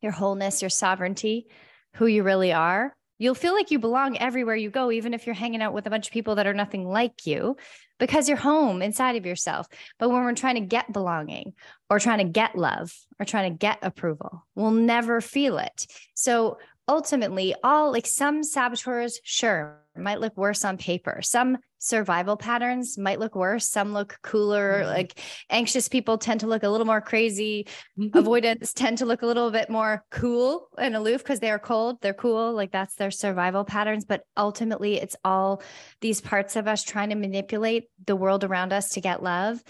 your 0.00 0.12
wholeness, 0.12 0.62
your 0.62 0.70
sovereignty, 0.70 1.46
who 1.94 2.06
you 2.06 2.22
really 2.22 2.52
are, 2.52 2.94
you'll 3.18 3.34
feel 3.34 3.54
like 3.54 3.70
you 3.70 3.78
belong 3.78 4.18
everywhere 4.18 4.56
you 4.56 4.70
go, 4.70 4.90
even 4.90 5.14
if 5.14 5.26
you're 5.26 5.34
hanging 5.34 5.62
out 5.62 5.74
with 5.74 5.86
a 5.86 5.90
bunch 5.90 6.06
of 6.08 6.12
people 6.12 6.36
that 6.36 6.46
are 6.46 6.54
nothing 6.54 6.84
like 6.88 7.26
you, 7.26 7.56
because 8.00 8.28
you're 8.28 8.36
home 8.36 8.82
inside 8.82 9.14
of 9.14 9.26
yourself. 9.26 9.68
But 9.98 10.08
when 10.08 10.24
we're 10.24 10.34
trying 10.34 10.56
to 10.56 10.60
get 10.62 10.92
belonging 10.92 11.52
or 11.88 12.00
trying 12.00 12.18
to 12.18 12.32
get 12.32 12.56
love 12.56 12.92
or 13.20 13.24
trying 13.24 13.52
to 13.52 13.56
get 13.56 13.78
approval, 13.82 14.44
we'll 14.56 14.72
never 14.72 15.20
feel 15.20 15.58
it. 15.58 15.86
So 16.14 16.58
ultimately, 16.88 17.54
all 17.62 17.92
like 17.92 18.06
some 18.06 18.42
saboteurs, 18.42 19.20
sure, 19.22 19.78
might 19.96 20.20
look 20.20 20.36
worse 20.36 20.64
on 20.64 20.78
paper. 20.78 21.20
Some 21.22 21.58
survival 21.78 22.36
patterns 22.36 22.96
might 22.96 23.18
look 23.18 23.34
worse. 23.34 23.68
Some 23.68 23.92
look 23.92 24.16
cooler. 24.22 24.80
Mm-hmm. 24.80 24.88
Like 24.88 25.20
anxious 25.50 25.88
people 25.88 26.16
tend 26.16 26.40
to 26.40 26.46
look 26.46 26.62
a 26.62 26.68
little 26.68 26.86
more 26.86 27.00
crazy. 27.00 27.66
Mm-hmm. 27.98 28.16
Avoidance 28.16 28.72
tend 28.72 28.98
to 28.98 29.06
look 29.06 29.22
a 29.22 29.26
little 29.26 29.50
bit 29.50 29.68
more 29.68 30.04
cool 30.10 30.68
and 30.78 30.94
aloof 30.94 31.22
because 31.22 31.40
they 31.40 31.50
are 31.50 31.58
cold. 31.58 31.98
They're 32.00 32.14
cool. 32.14 32.52
Like 32.52 32.70
that's 32.70 32.94
their 32.94 33.10
survival 33.10 33.64
patterns. 33.64 34.04
But 34.04 34.22
ultimately, 34.36 34.94
it's 34.94 35.16
all 35.24 35.62
these 36.00 36.20
parts 36.20 36.54
of 36.56 36.68
us 36.68 36.84
trying 36.84 37.10
to 37.10 37.16
manipulate 37.16 37.88
the 38.06 38.16
world 38.16 38.44
around 38.44 38.72
us 38.72 38.90
to 38.90 39.00
get 39.00 39.22
love. 39.22 39.62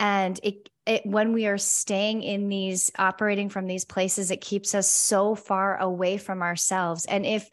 And 0.00 0.40
it, 0.42 0.68
it 0.86 1.06
when 1.06 1.32
we 1.32 1.46
are 1.46 1.58
staying 1.58 2.22
in 2.22 2.48
these 2.48 2.90
operating 2.98 3.48
from 3.48 3.66
these 3.66 3.84
places, 3.84 4.30
it 4.30 4.40
keeps 4.40 4.74
us 4.74 4.90
so 4.90 5.34
far 5.34 5.78
away 5.78 6.16
from 6.16 6.42
ourselves. 6.42 7.04
And 7.04 7.24
if 7.24 7.48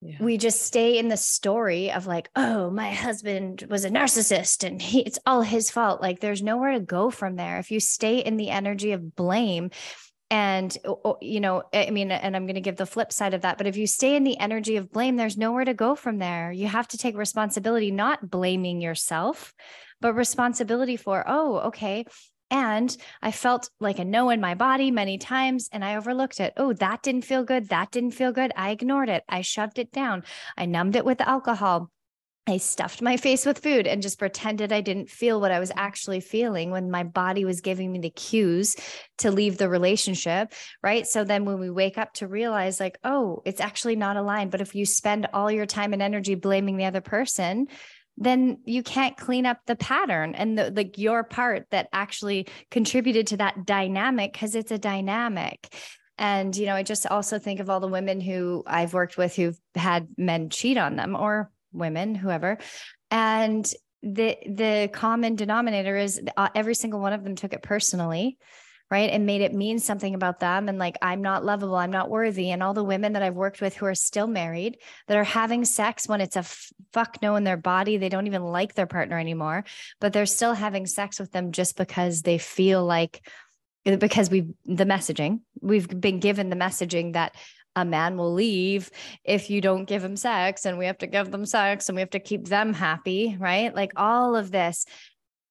yeah. 0.00 0.16
we 0.20 0.36
just 0.36 0.62
stay 0.62 0.98
in 0.98 1.08
the 1.08 1.16
story 1.16 1.90
of 1.90 2.06
like, 2.06 2.30
oh, 2.36 2.70
my 2.70 2.92
husband 2.92 3.66
was 3.68 3.84
a 3.84 3.90
narcissist 3.90 4.66
and 4.66 4.80
he, 4.80 5.00
it's 5.00 5.18
all 5.26 5.42
his 5.42 5.70
fault. 5.70 6.00
Like 6.00 6.20
there's 6.20 6.42
nowhere 6.42 6.72
to 6.72 6.80
go 6.80 7.10
from 7.10 7.36
there. 7.36 7.58
If 7.58 7.70
you 7.70 7.80
stay 7.80 8.18
in 8.18 8.36
the 8.36 8.50
energy 8.50 8.92
of 8.92 9.14
blame, 9.16 9.70
and 10.30 10.76
you 11.22 11.40
know 11.40 11.62
i 11.72 11.88
mean 11.90 12.10
and 12.10 12.36
i'm 12.36 12.44
going 12.44 12.54
to 12.54 12.60
give 12.60 12.76
the 12.76 12.84
flip 12.84 13.12
side 13.12 13.32
of 13.32 13.42
that 13.42 13.56
but 13.56 13.66
if 13.66 13.76
you 13.76 13.86
stay 13.86 14.14
in 14.14 14.24
the 14.24 14.38
energy 14.38 14.76
of 14.76 14.92
blame 14.92 15.16
there's 15.16 15.38
nowhere 15.38 15.64
to 15.64 15.72
go 15.72 15.94
from 15.94 16.18
there 16.18 16.52
you 16.52 16.66
have 16.66 16.86
to 16.86 16.98
take 16.98 17.16
responsibility 17.16 17.90
not 17.90 18.30
blaming 18.30 18.80
yourself 18.80 19.54
but 20.00 20.12
responsibility 20.12 20.96
for 20.96 21.24
oh 21.26 21.56
okay 21.58 22.04
and 22.50 22.96
I 23.22 23.30
felt 23.30 23.70
like 23.80 23.98
a 23.98 24.04
no 24.04 24.30
in 24.30 24.40
my 24.40 24.54
body 24.54 24.90
many 24.90 25.18
times 25.18 25.68
and 25.72 25.84
I 25.84 25.96
overlooked 25.96 26.40
it. 26.40 26.52
Oh, 26.56 26.72
that 26.74 27.02
didn't 27.02 27.24
feel 27.24 27.44
good. 27.44 27.68
That 27.68 27.90
didn't 27.90 28.12
feel 28.12 28.32
good. 28.32 28.52
I 28.56 28.70
ignored 28.70 29.08
it. 29.08 29.24
I 29.28 29.42
shoved 29.42 29.78
it 29.78 29.92
down. 29.92 30.24
I 30.56 30.66
numbed 30.66 30.96
it 30.96 31.04
with 31.04 31.20
alcohol. 31.20 31.90
I 32.48 32.56
stuffed 32.56 33.02
my 33.02 33.18
face 33.18 33.44
with 33.44 33.58
food 33.58 33.86
and 33.86 34.00
just 34.00 34.18
pretended 34.18 34.72
I 34.72 34.80
didn't 34.80 35.10
feel 35.10 35.38
what 35.38 35.52
I 35.52 35.60
was 35.60 35.70
actually 35.76 36.20
feeling 36.20 36.70
when 36.70 36.90
my 36.90 37.04
body 37.04 37.44
was 37.44 37.60
giving 37.60 37.92
me 37.92 37.98
the 37.98 38.08
cues 38.08 38.74
to 39.18 39.30
leave 39.30 39.58
the 39.58 39.68
relationship. 39.68 40.54
Right. 40.82 41.06
So 41.06 41.24
then 41.24 41.44
when 41.44 41.60
we 41.60 41.68
wake 41.68 41.98
up 41.98 42.14
to 42.14 42.26
realize, 42.26 42.80
like, 42.80 42.96
oh, 43.04 43.42
it's 43.44 43.60
actually 43.60 43.96
not 43.96 44.16
aligned. 44.16 44.50
But 44.50 44.62
if 44.62 44.74
you 44.74 44.86
spend 44.86 45.26
all 45.34 45.50
your 45.50 45.66
time 45.66 45.92
and 45.92 46.00
energy 46.00 46.36
blaming 46.36 46.78
the 46.78 46.86
other 46.86 47.02
person, 47.02 47.66
then 48.20 48.58
you 48.64 48.82
can't 48.82 49.16
clean 49.16 49.46
up 49.46 49.58
the 49.66 49.76
pattern 49.76 50.34
and 50.34 50.58
the, 50.58 50.70
like 50.70 50.98
your 50.98 51.22
part 51.22 51.66
that 51.70 51.88
actually 51.92 52.48
contributed 52.70 53.28
to 53.28 53.36
that 53.38 53.64
dynamic 53.64 54.32
because 54.32 54.54
it's 54.54 54.72
a 54.72 54.78
dynamic. 54.78 55.74
And 56.20 56.56
you 56.56 56.66
know 56.66 56.74
i 56.74 56.82
just 56.82 57.06
also 57.06 57.38
think 57.38 57.60
of 57.60 57.70
all 57.70 57.78
the 57.78 57.86
women 57.86 58.20
who 58.20 58.64
i've 58.66 58.92
worked 58.92 59.16
with 59.16 59.36
who've 59.36 59.56
had 59.76 60.08
men 60.16 60.50
cheat 60.50 60.76
on 60.76 60.96
them 60.96 61.14
or 61.14 61.52
women 61.72 62.14
whoever. 62.14 62.58
And 63.10 63.70
the 64.02 64.36
the 64.46 64.90
common 64.92 65.36
denominator 65.36 65.96
is 65.96 66.20
uh, 66.36 66.48
every 66.54 66.74
single 66.74 67.00
one 67.00 67.12
of 67.12 67.24
them 67.24 67.34
took 67.34 67.52
it 67.52 67.62
personally 67.62 68.38
right? 68.90 69.10
And 69.10 69.26
made 69.26 69.42
it 69.42 69.54
mean 69.54 69.78
something 69.78 70.14
about 70.14 70.40
them 70.40 70.68
and 70.68 70.78
like 70.78 70.96
i'm 71.02 71.22
not 71.22 71.44
lovable 71.44 71.76
i'm 71.76 71.90
not 71.90 72.10
worthy. 72.10 72.50
And 72.50 72.62
all 72.62 72.74
the 72.74 72.84
women 72.84 73.12
that 73.12 73.22
i've 73.22 73.34
worked 73.34 73.60
with 73.60 73.76
who 73.76 73.86
are 73.86 73.94
still 73.94 74.26
married 74.26 74.78
that 75.06 75.16
are 75.16 75.24
having 75.24 75.64
sex 75.64 76.08
when 76.08 76.20
it's 76.20 76.36
a 76.36 76.40
f- 76.40 76.72
fuck 76.92 77.18
no 77.22 77.36
in 77.36 77.44
their 77.44 77.56
body 77.56 77.96
they 77.96 78.08
don't 78.08 78.26
even 78.26 78.42
like 78.42 78.74
their 78.74 78.86
partner 78.86 79.18
anymore 79.18 79.64
but 80.00 80.12
they're 80.12 80.26
still 80.26 80.54
having 80.54 80.86
sex 80.86 81.18
with 81.18 81.32
them 81.32 81.52
just 81.52 81.76
because 81.76 82.22
they 82.22 82.38
feel 82.38 82.84
like 82.84 83.26
eh, 83.84 83.96
because 83.96 84.30
we've 84.30 84.50
the 84.64 84.84
messaging 84.84 85.40
we've 85.60 85.88
been 85.88 86.20
given 86.20 86.50
the 86.50 86.56
messaging 86.56 87.12
that 87.12 87.34
a 87.76 87.84
man 87.84 88.16
will 88.16 88.32
leave 88.32 88.90
if 89.24 89.50
you 89.50 89.60
don't 89.60 89.84
give 89.84 90.02
him 90.02 90.16
sex 90.16 90.64
and 90.64 90.78
we 90.78 90.86
have 90.86 90.98
to 90.98 91.06
give 91.06 91.30
them 91.30 91.46
sex 91.46 91.88
and 91.88 91.96
we 91.96 92.02
have 92.02 92.10
to 92.10 92.18
keep 92.18 92.46
them 92.46 92.72
happy 92.72 93.36
right? 93.38 93.74
Like 93.74 93.92
all 93.96 94.34
of 94.34 94.50
this 94.50 94.84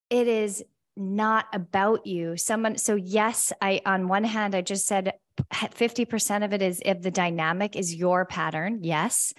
it 0.09 0.27
is 0.27 0.63
not 0.97 1.45
about 1.53 2.05
you. 2.05 2.37
Someone, 2.37 2.77
so 2.77 2.95
yes, 2.95 3.53
I, 3.61 3.81
on 3.85 4.07
one 4.07 4.23
hand, 4.23 4.55
I 4.55 4.61
just 4.61 4.87
said 4.87 5.13
50% 5.53 6.43
of 6.43 6.53
it 6.53 6.61
is 6.61 6.81
if 6.85 7.01
the 7.01 7.11
dynamic 7.11 7.75
is 7.75 7.93
your 7.95 8.25
pattern. 8.25 8.79
Yes 8.81 9.33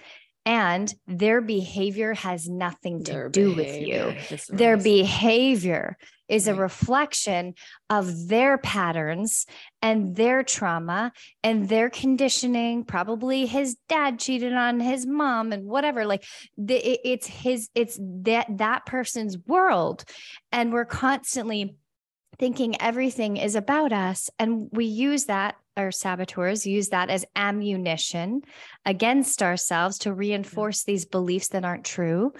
and 0.49 0.91
their 1.05 1.41
behavior 1.41 2.15
has 2.15 2.49
nothing 2.49 3.03
to 3.03 3.11
their 3.11 3.29
do 3.29 3.55
with 3.55 3.81
you. 3.81 4.15
Their 4.49 4.77
behavior 4.77 5.95
is 6.27 6.47
right. 6.47 6.57
a 6.57 6.59
reflection 6.59 7.53
of 7.91 8.27
their 8.27 8.57
patterns 8.57 9.45
and 9.83 10.15
their 10.15 10.41
trauma 10.41 11.11
and 11.43 11.69
their 11.69 11.91
conditioning. 11.91 12.83
Probably 12.83 13.45
his 13.45 13.77
dad 13.87 14.17
cheated 14.17 14.53
on 14.53 14.79
his 14.79 15.05
mom 15.05 15.51
and 15.53 15.67
whatever. 15.67 16.03
Like 16.03 16.25
the, 16.57 16.77
it, 16.77 17.01
it's 17.03 17.27
his, 17.27 17.69
it's 17.75 17.99
that 18.01 18.47
that 18.57 18.87
person's 18.87 19.37
world, 19.45 20.03
and 20.51 20.73
we're 20.73 20.85
constantly 20.85 21.75
thinking 22.39 22.81
everything 22.81 23.37
is 23.37 23.55
about 23.55 23.93
us, 23.93 24.29
and 24.39 24.69
we 24.71 24.85
use 24.85 25.25
that 25.25 25.55
our 25.79 25.91
saboteurs 25.91 26.65
use 26.67 26.89
that 26.89 27.09
as 27.09 27.25
ammunition 27.35 28.41
against 28.85 29.41
ourselves 29.41 29.99
to 29.99 30.13
reinforce 30.13 30.83
these 30.83 31.05
beliefs 31.05 31.49
that 31.49 31.63
aren't 31.63 31.85
true, 31.85 32.33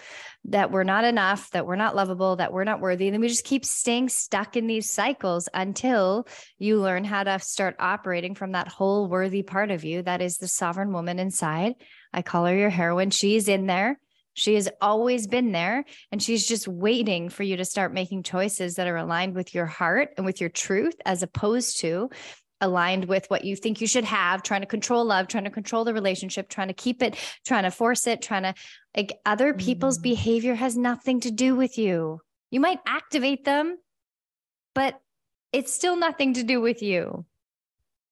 that 0.45 0.71
we're 0.71 0.83
not 0.83 1.05
enough, 1.05 1.49
that 1.51 1.65
we're 1.65 1.77
not 1.77 1.95
lovable, 1.95 2.35
that 2.35 2.51
we're 2.51 2.65
not 2.65 2.81
worthy. 2.81 3.07
And 3.07 3.13
then 3.13 3.21
we 3.21 3.29
just 3.29 3.45
keep 3.45 3.63
staying 3.63 4.09
stuck 4.09 4.57
in 4.57 4.67
these 4.67 4.89
cycles 4.89 5.47
until 5.53 6.27
you 6.57 6.81
learn 6.81 7.05
how 7.05 7.23
to 7.23 7.39
start 7.39 7.77
operating 7.79 8.35
from 8.35 8.51
that 8.51 8.67
whole 8.67 9.07
worthy 9.07 9.43
part 9.43 9.71
of 9.71 9.85
you 9.85 10.01
that 10.01 10.21
is 10.21 10.37
the 10.37 10.47
sovereign 10.47 10.91
woman 10.91 11.17
inside. 11.17 11.75
I 12.11 12.21
call 12.21 12.45
her 12.45 12.55
your 12.55 12.69
heroine. 12.69 13.11
She's 13.11 13.47
in 13.47 13.67
there. 13.67 13.99
She 14.39 14.55
has 14.55 14.69
always 14.81 15.27
been 15.27 15.51
there 15.51 15.85
and 16.11 16.21
she's 16.21 16.47
just 16.47 16.67
waiting 16.67 17.29
for 17.29 17.43
you 17.43 17.57
to 17.57 17.65
start 17.65 17.93
making 17.93 18.23
choices 18.23 18.75
that 18.75 18.87
are 18.87 18.97
aligned 18.97 19.35
with 19.35 19.53
your 19.53 19.65
heart 19.65 20.09
and 20.17 20.25
with 20.25 20.39
your 20.39 20.49
truth, 20.49 20.95
as 21.05 21.23
opposed 21.23 21.79
to 21.81 22.09
aligned 22.61 23.05
with 23.05 23.25
what 23.29 23.45
you 23.45 23.55
think 23.55 23.79
you 23.79 23.87
should 23.87 24.03
have, 24.03 24.43
trying 24.43 24.61
to 24.61 24.67
control 24.67 25.05
love, 25.05 25.27
trying 25.27 25.45
to 25.45 25.49
control 25.49 25.85
the 25.85 25.93
relationship, 25.93 26.49
trying 26.49 26.67
to 26.67 26.73
keep 26.73 27.01
it, 27.01 27.15
trying 27.45 27.63
to 27.63 27.71
force 27.71 28.07
it, 28.07 28.21
trying 28.21 28.43
to 28.43 28.53
like 28.95 29.19
other 29.25 29.53
people's 29.53 29.99
mm. 29.99 30.03
behavior 30.03 30.55
has 30.55 30.75
nothing 30.77 31.19
to 31.21 31.31
do 31.31 31.55
with 31.55 31.77
you. 31.77 32.19
You 32.51 32.59
might 32.59 32.79
activate 32.85 33.45
them, 33.45 33.77
but 34.75 34.99
it's 35.53 35.73
still 35.73 35.95
nothing 35.95 36.33
to 36.33 36.43
do 36.43 36.61
with 36.61 36.81
you. 36.81 37.25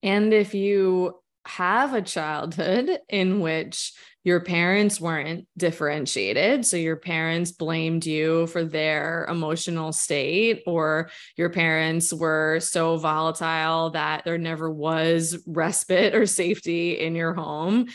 And 0.04 0.34
if 0.34 0.54
you 0.54 1.16
have 1.46 1.94
a 1.94 2.02
childhood 2.02 3.00
in 3.10 3.40
which 3.40 3.94
your 4.28 4.42
parents 4.42 5.00
weren't 5.00 5.48
differentiated. 5.56 6.66
So 6.66 6.76
your 6.76 6.98
parents 6.98 7.54
blamed 7.54 8.06
you 8.06 8.48
for 8.48 8.66
their 8.66 9.26
emotional 9.30 9.94
state, 9.94 10.64
or 10.68 11.10
your 11.38 11.50
parents 11.50 12.12
were 12.12 12.60
so 12.60 12.98
volatile 12.98 13.92
that 13.92 14.26
there 14.26 14.38
never 14.38 14.70
was 14.70 15.42
respite 15.48 16.14
or 16.14 16.26
safety 16.26 17.00
in 17.00 17.16
your 17.16 17.34
home. 17.36 17.88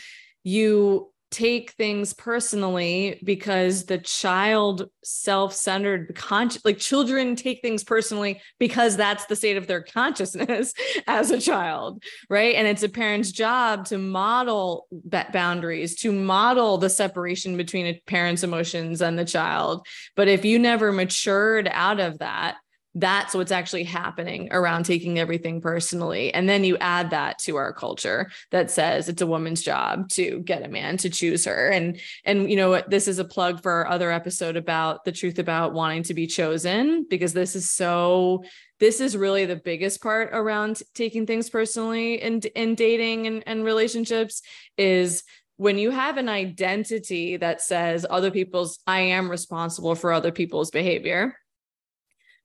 You 0.43 1.12
take 1.33 1.71
things 1.71 2.13
personally 2.13 3.19
because 3.23 3.85
the 3.85 3.97
child 3.97 4.89
self-centered 5.03 6.15
conscious 6.15 6.63
like 6.63 6.77
children 6.77 7.35
take 7.35 7.61
things 7.61 7.83
personally 7.83 8.41
because 8.59 8.95
that's 8.95 9.25
the 9.25 9.35
state 9.35 9.57
of 9.57 9.67
their 9.67 9.83
consciousness 9.83 10.73
as 11.07 11.31
a 11.31 11.39
child 11.39 12.01
right? 12.29 12.55
And 12.55 12.67
it's 12.67 12.83
a 12.83 12.89
parent's 12.89 13.31
job 13.31 13.85
to 13.85 13.97
model 13.97 14.87
boundaries 15.31 15.95
to 15.97 16.11
model 16.11 16.77
the 16.77 16.89
separation 16.89 17.57
between 17.57 17.85
a 17.87 18.01
parent's 18.05 18.43
emotions 18.43 19.01
and 19.01 19.17
the 19.17 19.25
child. 19.25 19.85
But 20.15 20.27
if 20.27 20.45
you 20.45 20.59
never 20.59 20.91
matured 20.91 21.69
out 21.71 21.99
of 21.99 22.19
that 22.19 22.57
that's 22.95 23.33
what's 23.33 23.51
actually 23.51 23.85
happening 23.85 24.49
around 24.51 24.83
taking 24.83 25.17
everything 25.17 25.61
personally. 25.61 26.33
And 26.33 26.47
then 26.47 26.63
you 26.63 26.77
add 26.77 27.09
that 27.09 27.39
to 27.39 27.55
our 27.55 27.73
culture 27.73 28.29
that 28.51 28.69
says 28.69 29.09
it's 29.09 29.21
a 29.21 29.27
woman's 29.27 29.63
job 29.63 30.09
to 30.09 30.39
get 30.41 30.63
a 30.63 30.67
man 30.67 30.97
to 30.97 31.09
choose 31.09 31.45
her. 31.45 31.69
And 31.69 31.99
and 32.23 32.49
you 32.49 32.55
know 32.55 32.81
this 32.87 33.07
is 33.07 33.19
a 33.19 33.25
plug 33.25 33.61
for 33.61 33.71
our 33.71 33.87
other 33.87 34.11
episode 34.11 34.55
about 34.55 35.05
the 35.05 35.11
truth 35.11 35.39
about 35.39 35.73
wanting 35.73 36.03
to 36.03 36.13
be 36.13 36.27
chosen 36.27 37.05
because 37.09 37.33
this 37.33 37.55
is 37.55 37.69
so 37.69 38.43
this 38.79 38.99
is 38.99 39.17
really 39.17 39.45
the 39.45 39.55
biggest 39.55 40.01
part 40.01 40.29
around 40.33 40.81
taking 40.93 41.25
things 41.25 41.49
personally 41.49 42.21
in 42.21 42.41
in 42.55 42.75
dating 42.75 43.25
and, 43.25 43.43
and 43.47 43.63
relationships 43.63 44.41
is 44.77 45.23
when 45.57 45.77
you 45.77 45.91
have 45.91 46.17
an 46.17 46.29
identity 46.29 47.37
that 47.37 47.61
says 47.61 48.05
other 48.09 48.31
people's 48.31 48.79
I 48.85 48.99
am 48.99 49.31
responsible 49.31 49.95
for 49.95 50.11
other 50.11 50.31
people's 50.31 50.69
behavior 50.69 51.35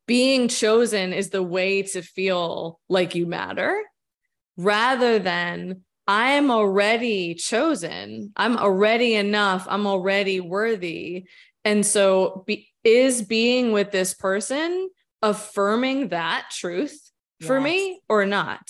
being 0.09 0.49
chosen 0.49 1.12
is 1.12 1.29
the 1.29 1.42
way 1.42 1.83
to 1.83 2.03
feel 2.03 2.81
like 2.88 3.14
you 3.14 3.27
matter 3.27 3.81
rather 4.57 5.18
than 5.21 5.83
I'm 6.09 6.51
already 6.51 7.35
chosen. 7.35 8.33
I'm 8.35 8.57
already 8.57 9.14
enough. 9.14 9.66
I'm 9.68 9.87
already 9.87 10.40
worthy. 10.40 11.27
And 11.62 11.85
so, 11.85 12.42
be, 12.47 12.68
is 12.83 13.21
being 13.21 13.73
with 13.73 13.90
this 13.90 14.14
person 14.14 14.88
affirming 15.21 16.09
that 16.09 16.49
truth 16.51 16.99
for 17.42 17.57
yes. 17.57 17.64
me 17.64 18.01
or 18.09 18.25
not? 18.25 18.66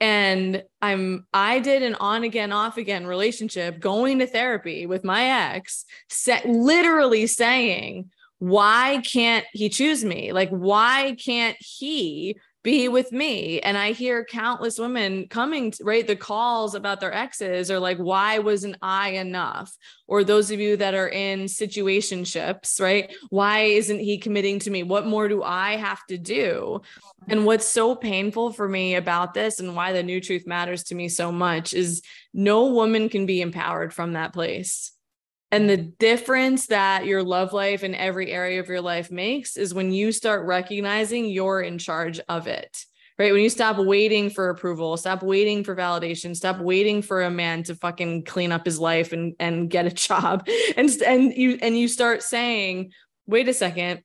And 0.00 0.64
I'm, 0.82 1.28
I 1.32 1.60
did 1.60 1.84
an 1.84 1.94
on 1.94 2.24
again, 2.24 2.50
off 2.50 2.76
again 2.76 3.06
relationship 3.06 3.78
going 3.78 4.18
to 4.18 4.26
therapy 4.26 4.86
with 4.86 5.04
my 5.04 5.52
ex, 5.54 5.84
set, 6.08 6.44
literally 6.48 7.28
saying, 7.28 8.10
why 8.42 9.00
can't 9.04 9.46
he 9.52 9.68
choose 9.68 10.04
me? 10.04 10.32
Like, 10.32 10.50
why 10.50 11.14
can't 11.24 11.56
he 11.60 12.40
be 12.62 12.88
with 12.88 13.10
me. 13.10 13.60
And 13.60 13.76
I 13.76 13.92
hear 13.92 14.24
countless 14.24 14.78
women 14.78 15.26
coming, 15.28 15.72
to, 15.72 15.84
right? 15.84 16.06
The 16.06 16.16
calls 16.16 16.74
about 16.74 17.00
their 17.00 17.12
exes 17.12 17.70
are 17.70 17.80
like, 17.80 17.98
why 17.98 18.38
wasn't 18.38 18.76
I 18.80 19.10
enough? 19.10 19.76
Or 20.06 20.22
those 20.22 20.50
of 20.50 20.60
you 20.60 20.76
that 20.76 20.94
are 20.94 21.08
in 21.08 21.44
situationships, 21.44 22.80
right? 22.80 23.12
Why 23.30 23.62
isn't 23.62 23.98
he 23.98 24.18
committing 24.18 24.60
to 24.60 24.70
me? 24.70 24.82
What 24.82 25.06
more 25.06 25.28
do 25.28 25.42
I 25.42 25.76
have 25.76 26.04
to 26.06 26.18
do? 26.18 26.82
And 27.28 27.44
what's 27.44 27.66
so 27.66 27.96
painful 27.96 28.52
for 28.52 28.68
me 28.68 28.94
about 28.94 29.34
this 29.34 29.58
and 29.58 29.74
why 29.74 29.92
the 29.92 30.02
new 30.02 30.20
truth 30.20 30.46
matters 30.46 30.84
to 30.84 30.94
me 30.94 31.08
so 31.08 31.32
much 31.32 31.74
is 31.74 32.02
no 32.32 32.66
woman 32.66 33.08
can 33.08 33.26
be 33.26 33.40
empowered 33.40 33.92
from 33.92 34.12
that 34.12 34.32
place. 34.32 34.92
And 35.52 35.68
the 35.68 35.76
difference 35.76 36.66
that 36.68 37.04
your 37.04 37.22
love 37.22 37.52
life 37.52 37.82
and 37.82 37.94
every 37.94 38.32
area 38.32 38.58
of 38.58 38.68
your 38.68 38.80
life 38.80 39.10
makes 39.10 39.58
is 39.58 39.74
when 39.74 39.92
you 39.92 40.10
start 40.10 40.46
recognizing 40.46 41.26
you're 41.26 41.60
in 41.60 41.76
charge 41.76 42.18
of 42.28 42.46
it. 42.46 42.84
Right. 43.18 43.30
When 43.30 43.42
you 43.42 43.50
stop 43.50 43.76
waiting 43.76 44.30
for 44.30 44.48
approval, 44.48 44.96
stop 44.96 45.22
waiting 45.22 45.62
for 45.62 45.76
validation, 45.76 46.34
stop 46.34 46.58
waiting 46.58 47.02
for 47.02 47.22
a 47.22 47.30
man 47.30 47.62
to 47.64 47.74
fucking 47.74 48.24
clean 48.24 48.50
up 48.50 48.64
his 48.64 48.80
life 48.80 49.12
and, 49.12 49.34
and 49.38 49.68
get 49.68 49.84
a 49.84 49.90
job. 49.90 50.48
And, 50.76 50.90
and 51.02 51.34
you 51.34 51.58
and 51.60 51.78
you 51.78 51.86
start 51.86 52.22
saying, 52.22 52.92
wait 53.26 53.46
a 53.48 53.54
second, 53.54 54.02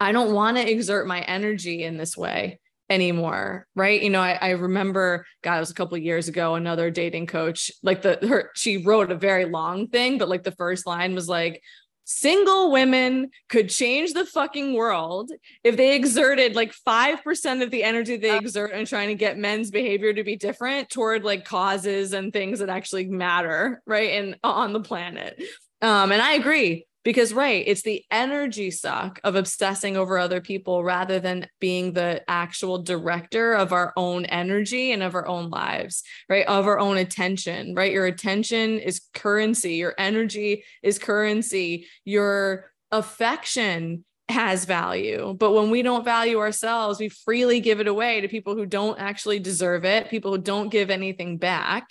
I 0.00 0.12
don't 0.12 0.32
want 0.32 0.56
to 0.56 0.68
exert 0.68 1.06
my 1.06 1.20
energy 1.20 1.84
in 1.84 1.98
this 1.98 2.16
way 2.16 2.58
anymore 2.88 3.66
right? 3.74 4.00
You 4.02 4.10
know 4.10 4.20
i, 4.20 4.38
I 4.40 4.50
remember 4.50 5.26
god 5.42 5.56
it 5.56 5.60
was 5.60 5.70
a 5.70 5.74
couple 5.74 5.98
years 5.98 6.28
ago 6.28 6.54
another 6.54 6.90
dating 6.90 7.26
coach 7.26 7.70
like 7.82 8.02
the 8.02 8.18
her 8.28 8.50
she 8.54 8.78
wrote 8.78 9.10
a 9.10 9.16
very 9.16 9.44
long 9.44 9.88
thing 9.88 10.18
but 10.18 10.28
like 10.28 10.44
the 10.44 10.52
first 10.52 10.86
line 10.86 11.14
was 11.14 11.28
like 11.28 11.62
single 12.06 12.70
women 12.70 13.30
could 13.48 13.68
change 13.68 14.12
the 14.12 14.24
fucking 14.24 14.74
world 14.74 15.32
if 15.64 15.76
they 15.76 15.96
exerted 15.96 16.54
like 16.54 16.72
5% 16.72 17.62
of 17.64 17.72
the 17.72 17.82
energy 17.82 18.16
they 18.16 18.36
exert 18.38 18.70
in 18.70 18.86
trying 18.86 19.08
to 19.08 19.16
get 19.16 19.36
men's 19.36 19.72
behavior 19.72 20.12
to 20.12 20.22
be 20.22 20.36
different 20.36 20.88
toward 20.88 21.24
like 21.24 21.44
causes 21.44 22.12
and 22.12 22.32
things 22.32 22.60
that 22.60 22.68
actually 22.68 23.06
matter 23.06 23.82
right 23.86 24.10
and 24.12 24.36
on 24.44 24.72
the 24.72 24.80
planet. 24.80 25.42
Um 25.82 26.12
and 26.12 26.22
i 26.22 26.34
agree 26.34 26.85
because 27.06 27.32
right 27.32 27.62
it's 27.68 27.82
the 27.82 28.04
energy 28.10 28.68
suck 28.68 29.20
of 29.22 29.36
obsessing 29.36 29.96
over 29.96 30.18
other 30.18 30.40
people 30.40 30.82
rather 30.82 31.20
than 31.20 31.46
being 31.60 31.92
the 31.92 32.20
actual 32.26 32.82
director 32.82 33.52
of 33.52 33.72
our 33.72 33.92
own 33.96 34.24
energy 34.24 34.90
and 34.90 35.04
of 35.04 35.14
our 35.14 35.24
own 35.28 35.48
lives 35.48 36.02
right? 36.28 36.44
Of 36.48 36.66
our 36.66 36.80
own 36.80 36.96
attention 36.96 37.76
right? 37.76 37.92
Your 37.92 38.06
attention 38.06 38.80
is 38.80 39.02
currency. 39.14 39.74
Your 39.74 39.94
energy 39.96 40.64
is 40.82 40.98
currency. 40.98 41.86
Your 42.04 42.72
affection 42.90 44.04
has 44.28 44.64
value. 44.64 45.36
But 45.38 45.52
when 45.52 45.70
we 45.70 45.82
don't 45.82 46.04
value 46.04 46.40
ourselves 46.40 46.98
we 46.98 47.08
freely 47.08 47.60
give 47.60 47.78
it 47.78 47.86
away 47.86 48.20
to 48.20 48.26
people 48.26 48.56
who 48.56 48.66
don't 48.66 48.98
actually 48.98 49.38
deserve 49.38 49.84
it 49.84 50.10
people 50.10 50.32
who 50.32 50.38
don't 50.38 50.70
give 50.70 50.90
anything 50.90 51.38
back 51.38 51.88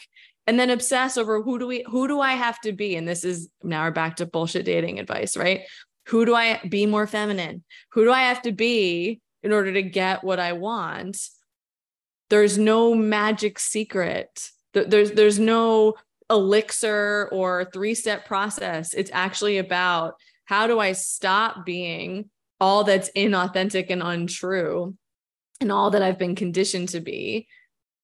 and 0.47 0.60
then 0.60 0.69
obsess 0.69 1.17
over 1.17 1.41
who 1.41 1.58
do 1.60 1.67
we 1.67 1.84
who 1.88 2.08
do 2.08 2.19
I 2.19 2.34
have 2.34 2.60
to 2.62 2.71
be? 2.71 2.95
And 2.95 3.08
this 3.08 3.23
is 3.23 3.49
now 3.63 3.84
we're 3.84 3.91
back 3.91 4.17
to 4.17 4.25
bullshit 4.25 4.65
dating 4.65 4.99
advice, 4.99 5.36
right? 5.36 5.62
Who 6.08 6.25
do 6.25 6.36
I 6.36 6.62
be 6.69 6.86
more 6.86 7.08
feminine? 7.08 7.63
Who 7.93 8.05
do 8.05 8.12
I 8.12 8.23
have 8.23 8.41
to 8.43 8.51
be 8.51 9.21
in 9.41 9.51
order 9.51 9.73
to 9.73 9.81
get 9.81 10.23
what 10.23 10.39
I 10.39 10.53
want? 10.53 11.17
There's 12.29 12.58
no 12.58 12.93
magic 12.93 13.60
secret. 13.60 14.49
There's 14.73 15.12
there's 15.12 15.39
no 15.39 15.95
elixir 16.29 17.29
or 17.31 17.65
three-step 17.65 18.25
process. 18.25 18.93
It's 18.93 19.12
actually 19.13 19.58
about 19.58 20.15
how 20.45 20.67
do 20.67 20.79
I 20.79 20.91
stop 20.91 21.65
being 21.65 22.29
all 22.60 22.84
that's 22.84 23.12
inauthentic 23.15 23.88
and 23.89 24.01
untrue 24.01 24.95
and 25.62 25.71
all 25.71 25.91
that 25.91 26.01
I've 26.01 26.19
been 26.19 26.36
conditioned 26.36 26.89
to 26.89 26.99
be 26.99 27.47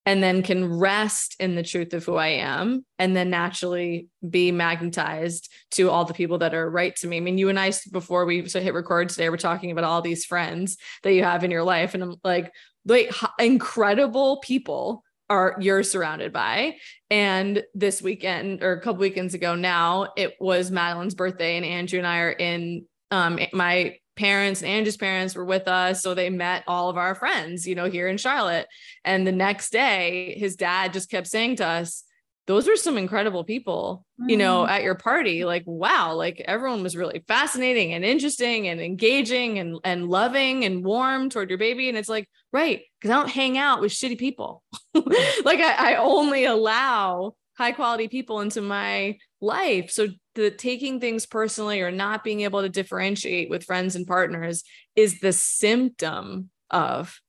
and 0.05 0.23
then 0.23 0.41
can 0.41 0.79
rest 0.79 1.35
in 1.39 1.55
the 1.55 1.63
truth 1.63 1.93
of 1.93 2.03
who 2.03 2.15
I 2.15 2.29
am 2.29 2.85
and 2.97 3.15
then 3.15 3.29
naturally 3.29 4.07
be 4.27 4.51
magnetized 4.51 5.51
to 5.71 5.89
all 5.89 6.05
the 6.05 6.13
people 6.13 6.39
that 6.39 6.55
are 6.55 6.69
right 6.69 6.95
to 6.97 7.07
me. 7.07 7.17
I 7.17 7.19
mean, 7.19 7.37
you 7.37 7.49
and 7.49 7.59
I, 7.59 7.71
before 7.91 8.25
we 8.25 8.41
hit 8.41 8.73
record 8.73 9.09
today, 9.09 9.29
we're 9.29 9.37
talking 9.37 9.71
about 9.71 9.83
all 9.83 10.01
these 10.01 10.25
friends 10.25 10.77
that 11.03 11.13
you 11.13 11.23
have 11.23 11.43
in 11.43 11.51
your 11.51 11.63
life. 11.63 11.93
And 11.93 12.01
I'm 12.01 12.15
like, 12.23 12.51
like 12.85 13.11
incredible 13.39 14.39
people 14.39 15.03
are 15.29 15.55
you're 15.59 15.83
surrounded 15.83 16.33
by. 16.33 16.75
And 17.09 17.63
this 17.73 18.01
weekend 18.01 18.63
or 18.63 18.73
a 18.73 18.81
couple 18.81 19.01
weekends 19.01 19.33
ago 19.33 19.55
now, 19.55 20.13
it 20.17 20.35
was 20.39 20.71
Madeline's 20.71 21.15
birthday 21.15 21.57
and 21.57 21.65
Andrew 21.65 21.99
and 21.99 22.07
I 22.07 22.19
are 22.19 22.31
in 22.31 22.85
um 23.11 23.39
my 23.53 23.97
parents 24.15 24.61
and 24.61 24.69
Andrew's 24.69 24.97
parents 24.97 25.35
were 25.35 25.45
with 25.45 25.67
us. 25.67 26.01
So 26.01 26.13
they 26.13 26.29
met 26.29 26.63
all 26.67 26.89
of 26.89 26.97
our 26.97 27.15
friends, 27.15 27.67
you 27.67 27.75
know, 27.75 27.89
here 27.89 28.07
in 28.07 28.17
Charlotte. 28.17 28.67
And 29.03 29.25
the 29.25 29.31
next 29.31 29.71
day, 29.71 30.35
his 30.37 30.55
dad 30.55 30.93
just 30.93 31.09
kept 31.09 31.27
saying 31.27 31.57
to 31.57 31.65
us, 31.65 32.03
those 32.47 32.67
were 32.67 32.75
some 32.75 32.97
incredible 32.97 33.43
people, 33.43 34.03
you 34.27 34.35
know, 34.35 34.63
mm-hmm. 34.63 34.71
at 34.71 34.83
your 34.83 34.95
party. 34.95 35.45
Like, 35.45 35.63
wow, 35.65 36.15
like 36.15 36.41
everyone 36.45 36.83
was 36.83 36.97
really 36.97 37.23
fascinating 37.27 37.93
and 37.93 38.03
interesting 38.03 38.67
and 38.67 38.81
engaging 38.81 39.59
and, 39.59 39.77
and 39.83 40.09
loving 40.09 40.65
and 40.65 40.83
warm 40.83 41.29
toward 41.29 41.49
your 41.49 41.59
baby. 41.59 41.87
And 41.87 41.97
it's 41.97 42.09
like, 42.09 42.27
right, 42.51 42.81
because 42.99 43.11
I 43.11 43.19
don't 43.19 43.29
hang 43.29 43.57
out 43.57 43.79
with 43.79 43.91
shitty 43.91 44.17
people. 44.17 44.63
like 44.93 45.59
I, 45.59 45.93
I 45.93 45.95
only 45.95 46.45
allow 46.45 47.35
high 47.57 47.71
quality 47.71 48.07
people 48.07 48.41
into 48.41 48.61
my 48.61 49.17
life. 49.39 49.91
So 49.91 50.07
the 50.35 50.51
taking 50.51 50.99
things 50.99 51.25
personally 51.25 51.81
or 51.81 51.91
not 51.91 52.23
being 52.23 52.41
able 52.41 52.61
to 52.61 52.69
differentiate 52.69 53.49
with 53.49 53.65
friends 53.65 53.95
and 53.95 54.07
partners 54.07 54.63
is 54.95 55.19
the 55.19 55.33
symptom 55.33 56.49
of 56.69 57.19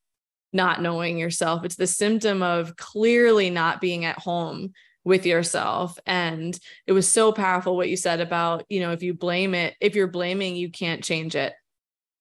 not 0.52 0.82
knowing 0.82 1.18
yourself. 1.18 1.64
It's 1.64 1.76
the 1.76 1.86
symptom 1.86 2.42
of 2.42 2.76
clearly 2.76 3.50
not 3.50 3.80
being 3.80 4.04
at 4.04 4.18
home 4.18 4.72
with 5.04 5.26
yourself. 5.26 5.98
And 6.06 6.58
it 6.86 6.92
was 6.92 7.08
so 7.08 7.32
powerful 7.32 7.76
what 7.76 7.88
you 7.88 7.96
said 7.96 8.20
about, 8.20 8.64
you 8.68 8.80
know, 8.80 8.92
if 8.92 9.02
you 9.02 9.14
blame 9.14 9.54
it, 9.54 9.74
if 9.80 9.96
you're 9.96 10.06
blaming, 10.06 10.54
you 10.54 10.70
can't 10.70 11.02
change 11.02 11.34
it. 11.34 11.54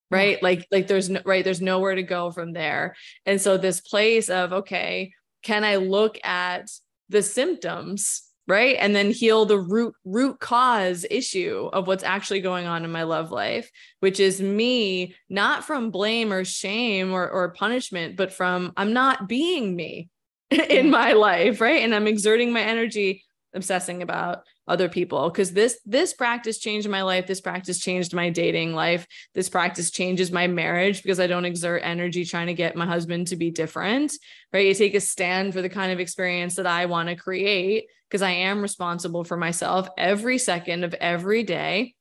Right. 0.10 0.38
Yeah. 0.38 0.40
Like, 0.42 0.68
like 0.72 0.88
there's 0.88 1.10
no, 1.10 1.22
right. 1.26 1.44
There's 1.44 1.62
nowhere 1.62 1.96
to 1.96 2.04
go 2.04 2.32
from 2.32 2.54
there. 2.54 2.96
And 3.26 3.40
so 3.40 3.58
this 3.58 3.82
place 3.82 4.30
of, 4.30 4.52
okay, 4.52 5.14
can 5.44 5.64
I 5.64 5.78
look 5.78 6.18
at 6.24 6.70
the 7.08 7.22
symptoms 7.22 8.24
right? 8.52 8.76
And 8.78 8.94
then 8.94 9.12
heal 9.12 9.46
the 9.46 9.58
root 9.58 9.96
root 10.04 10.40
cause 10.42 11.06
issue 11.10 11.70
of 11.72 11.88
what's 11.88 12.04
actually 12.04 12.42
going 12.42 12.68
on 12.68 12.84
in 12.84 12.92
my 12.92 13.04
love 13.04 13.32
life 13.32 13.72
which 14.02 14.20
is 14.20 14.42
me 14.42 15.16
not 15.30 15.64
from 15.64 15.90
blame 15.90 16.34
or 16.34 16.44
shame 16.44 17.14
or, 17.14 17.30
or 17.30 17.54
punishment 17.54 18.18
but 18.18 18.34
from 18.34 18.74
i'm 18.76 18.92
not 18.92 19.30
being 19.30 19.74
me 19.76 20.10
in 20.50 20.90
my 20.90 21.14
life 21.14 21.62
right? 21.62 21.82
And 21.84 21.96
i'm 21.96 22.08
exerting 22.08 22.52
my 22.52 22.62
energy 22.62 23.24
obsessing 23.54 24.02
about 24.02 24.44
other 24.68 24.88
people 24.88 25.30
because 25.30 25.52
this 25.52 25.80
this 25.86 26.14
practice 26.14 26.58
changed 26.58 26.88
my 26.88 27.02
life. 27.02 27.28
This 27.28 27.42
practice 27.42 27.80
changed 27.80 28.14
my 28.14 28.30
dating 28.30 28.74
life. 28.74 29.06
This 29.34 29.50
practice 29.50 29.92
changes 29.92 30.32
my 30.32 30.48
marriage 30.48 31.04
because 31.04 31.20
i 31.20 31.28
don't 31.28 31.46
exert 31.46 31.82
energy 31.84 32.24
trying 32.26 32.48
to 32.48 32.54
get 32.54 32.76
my 32.76 32.86
husband 32.86 33.28
to 33.28 33.36
be 33.36 33.52
different 33.52 34.14
right? 34.54 34.68
You 34.68 34.74
take 34.74 34.96
a 34.96 35.02
stand 35.02 35.54
for 35.54 35.62
the 35.62 35.70
kind 35.70 35.92
of 35.92 36.00
experience 36.00 36.56
that 36.56 36.68
i 36.68 36.86
want 36.86 37.10
to 37.10 37.16
create 37.16 37.88
because 38.12 38.22
i 38.22 38.32
am 38.32 38.62
responsible 38.62 39.24
for 39.24 39.38
myself 39.38 39.88
every 39.98 40.38
second 40.38 40.84
of 40.84 40.94
every 40.96 41.44
day 41.44 41.96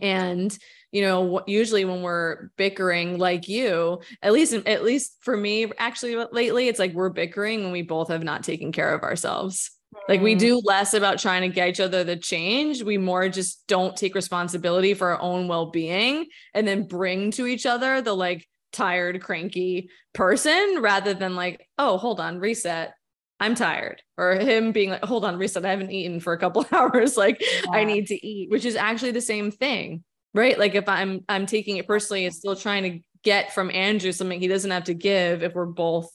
and 0.00 0.56
you 0.92 1.02
know 1.02 1.42
usually 1.46 1.84
when 1.84 2.02
we're 2.02 2.48
bickering 2.56 3.18
like 3.18 3.48
you 3.48 4.00
at 4.22 4.32
least 4.32 4.54
at 4.54 4.84
least 4.84 5.16
for 5.20 5.36
me 5.36 5.70
actually 5.78 6.16
lately 6.32 6.68
it's 6.68 6.78
like 6.78 6.92
we're 6.92 7.10
bickering 7.10 7.64
when 7.64 7.72
we 7.72 7.82
both 7.82 8.08
have 8.08 8.22
not 8.22 8.44
taken 8.44 8.72
care 8.72 8.94
of 8.94 9.02
ourselves 9.02 9.72
like 10.08 10.20
we 10.20 10.34
mm. 10.34 10.38
do 10.38 10.60
less 10.64 10.94
about 10.94 11.18
trying 11.18 11.42
to 11.42 11.54
get 11.54 11.68
each 11.68 11.80
other 11.80 12.04
to 12.04 12.16
change. 12.16 12.82
We 12.82 12.98
more 12.98 13.28
just 13.28 13.66
don't 13.66 13.96
take 13.96 14.14
responsibility 14.14 14.94
for 14.94 15.10
our 15.10 15.20
own 15.20 15.48
well-being 15.48 16.26
and 16.54 16.66
then 16.66 16.86
bring 16.86 17.30
to 17.32 17.46
each 17.46 17.66
other 17.66 18.00
the 18.02 18.14
like 18.14 18.46
tired, 18.72 19.22
cranky 19.22 19.90
person 20.12 20.78
rather 20.80 21.14
than 21.14 21.34
like, 21.34 21.66
oh, 21.78 21.96
hold 21.96 22.20
on, 22.20 22.38
reset. 22.38 22.94
I'm 23.38 23.54
tired. 23.54 24.02
Or 24.16 24.34
him 24.34 24.72
being 24.72 24.90
like, 24.90 25.04
hold 25.04 25.24
on, 25.24 25.36
reset. 25.36 25.64
I 25.64 25.70
haven't 25.70 25.90
eaten 25.90 26.20
for 26.20 26.32
a 26.32 26.38
couple 26.38 26.66
hours. 26.72 27.16
Like 27.16 27.40
yeah. 27.40 27.70
I 27.70 27.84
need 27.84 28.06
to 28.08 28.26
eat, 28.26 28.50
which 28.50 28.64
is 28.64 28.76
actually 28.76 29.12
the 29.12 29.20
same 29.20 29.50
thing. 29.50 30.04
Right. 30.34 30.58
Like 30.58 30.74
if 30.74 30.88
I'm 30.88 31.24
I'm 31.28 31.46
taking 31.46 31.76
it 31.76 31.86
personally, 31.86 32.26
it's 32.26 32.38
still 32.38 32.56
trying 32.56 32.82
to 32.84 33.00
get 33.22 33.54
from 33.54 33.70
Andrew 33.70 34.12
something 34.12 34.40
he 34.40 34.48
doesn't 34.48 34.70
have 34.70 34.84
to 34.84 34.94
give 34.94 35.42
if 35.42 35.54
we're 35.54 35.66
both 35.66 36.10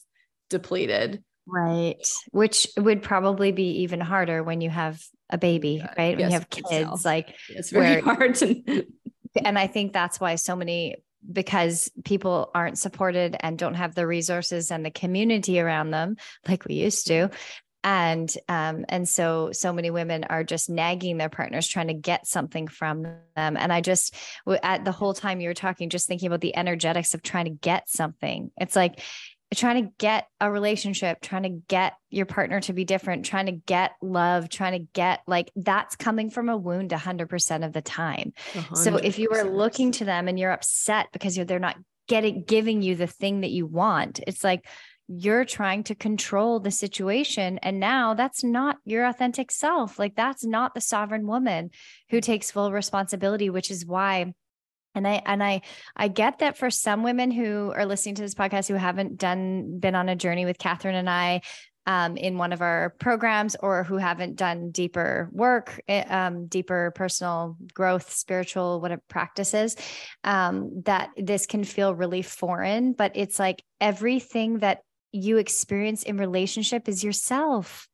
depleted. 0.50 1.22
Right. 1.46 1.96
Which 2.30 2.68
would 2.76 3.02
probably 3.02 3.52
be 3.52 3.82
even 3.82 4.00
harder 4.00 4.42
when 4.42 4.60
you 4.60 4.70
have 4.70 5.02
a 5.28 5.38
baby, 5.38 5.82
right? 5.98 6.18
Yes, 6.18 6.20
when 6.20 6.30
you 6.30 6.34
have 6.34 6.50
kids, 6.50 7.04
like 7.04 7.34
it's 7.48 7.70
very 7.70 8.00
where, 8.00 8.14
hard 8.14 8.34
to. 8.36 8.84
and 9.44 9.58
I 9.58 9.66
think 9.66 9.92
that's 9.92 10.20
why 10.20 10.36
so 10.36 10.54
many, 10.54 10.96
because 11.30 11.90
people 12.04 12.50
aren't 12.54 12.78
supported 12.78 13.36
and 13.40 13.58
don't 13.58 13.74
have 13.74 13.94
the 13.94 14.06
resources 14.06 14.70
and 14.70 14.84
the 14.84 14.90
community 14.90 15.60
around 15.60 15.90
them 15.90 16.16
like 16.48 16.64
we 16.64 16.74
used 16.74 17.06
to, 17.08 17.30
and 17.84 18.32
um 18.48 18.84
and 18.88 19.08
so 19.08 19.50
so 19.52 19.72
many 19.72 19.90
women 19.90 20.24
are 20.24 20.44
just 20.44 20.70
nagging 20.70 21.16
their 21.16 21.28
partners 21.28 21.66
trying 21.66 21.88
to 21.88 21.94
get 21.94 22.26
something 22.26 22.68
from 22.68 23.02
them. 23.02 23.56
And 23.56 23.72
i 23.72 23.80
just 23.80 24.14
at 24.62 24.84
the 24.84 24.92
whole 24.92 25.14
time 25.14 25.40
you 25.40 25.48
were 25.48 25.54
talking 25.54 25.90
just 25.90 26.06
thinking 26.06 26.28
about 26.28 26.40
the 26.40 26.56
energetics 26.56 27.14
of 27.14 27.22
trying 27.22 27.46
to 27.46 27.50
get 27.50 27.88
something 27.88 28.50
it's 28.56 28.76
like 28.76 29.00
trying 29.54 29.84
to 29.84 29.92
get 29.98 30.26
a 30.40 30.50
relationship, 30.50 31.20
trying 31.20 31.42
to 31.44 31.62
get 31.68 31.94
your 32.10 32.26
partner 32.26 32.60
to 32.60 32.72
be 32.72 32.84
different, 32.84 33.24
trying 33.24 33.46
to 33.46 33.52
get 33.52 33.92
love, 34.00 34.48
trying 34.48 34.72
to 34.72 34.86
get 34.92 35.20
like 35.26 35.50
that's 35.56 35.96
coming 35.96 36.30
from 36.30 36.48
a 36.48 36.56
wound 36.56 36.90
100% 36.90 37.64
of 37.64 37.72
the 37.72 37.82
time. 37.82 38.32
100%. 38.52 38.76
So 38.76 38.96
if 38.96 39.18
you 39.18 39.30
are 39.30 39.44
looking 39.44 39.92
to 39.92 40.04
them 40.04 40.28
and 40.28 40.38
you're 40.38 40.52
upset 40.52 41.08
because 41.12 41.36
you're, 41.36 41.46
they're 41.46 41.58
not 41.58 41.76
getting 42.08 42.44
giving 42.44 42.82
you 42.82 42.96
the 42.96 43.06
thing 43.06 43.40
that 43.40 43.50
you 43.50 43.66
want, 43.66 44.20
it's 44.26 44.44
like 44.44 44.66
you're 45.08 45.44
trying 45.44 45.84
to 45.84 45.94
control 45.94 46.60
the 46.60 46.70
situation 46.70 47.58
and 47.58 47.78
now 47.80 48.14
that's 48.14 48.42
not 48.42 48.78
your 48.84 49.04
authentic 49.04 49.50
self. 49.50 49.98
Like 49.98 50.14
that's 50.14 50.44
not 50.44 50.74
the 50.74 50.80
sovereign 50.80 51.26
woman 51.26 51.70
who 52.10 52.20
takes 52.20 52.50
full 52.50 52.72
responsibility, 52.72 53.50
which 53.50 53.70
is 53.70 53.84
why 53.84 54.32
and 54.94 55.06
i 55.06 55.22
and 55.26 55.42
i 55.42 55.60
i 55.96 56.08
get 56.08 56.38
that 56.38 56.56
for 56.56 56.70
some 56.70 57.02
women 57.02 57.30
who 57.30 57.72
are 57.74 57.86
listening 57.86 58.14
to 58.14 58.22
this 58.22 58.34
podcast 58.34 58.68
who 58.68 58.74
haven't 58.74 59.16
done 59.16 59.78
been 59.78 59.94
on 59.94 60.08
a 60.08 60.16
journey 60.16 60.44
with 60.44 60.58
catherine 60.58 60.94
and 60.94 61.10
i 61.10 61.40
um, 61.84 62.16
in 62.16 62.38
one 62.38 62.52
of 62.52 62.62
our 62.62 62.94
programs 63.00 63.56
or 63.58 63.82
who 63.82 63.96
haven't 63.96 64.36
done 64.36 64.70
deeper 64.70 65.28
work 65.32 65.80
eh, 65.88 66.04
um, 66.04 66.46
deeper 66.46 66.92
personal 66.94 67.56
growth 67.74 68.12
spiritual 68.12 68.80
whatever 68.80 69.02
practices 69.08 69.74
um, 70.22 70.82
that 70.84 71.10
this 71.16 71.46
can 71.46 71.64
feel 71.64 71.92
really 71.92 72.22
foreign 72.22 72.92
but 72.92 73.10
it's 73.16 73.40
like 73.40 73.64
everything 73.80 74.58
that 74.58 74.82
you 75.12 75.36
experience 75.36 76.02
in 76.02 76.16
relationship 76.16 76.88
is 76.88 77.04
yourself. 77.04 77.86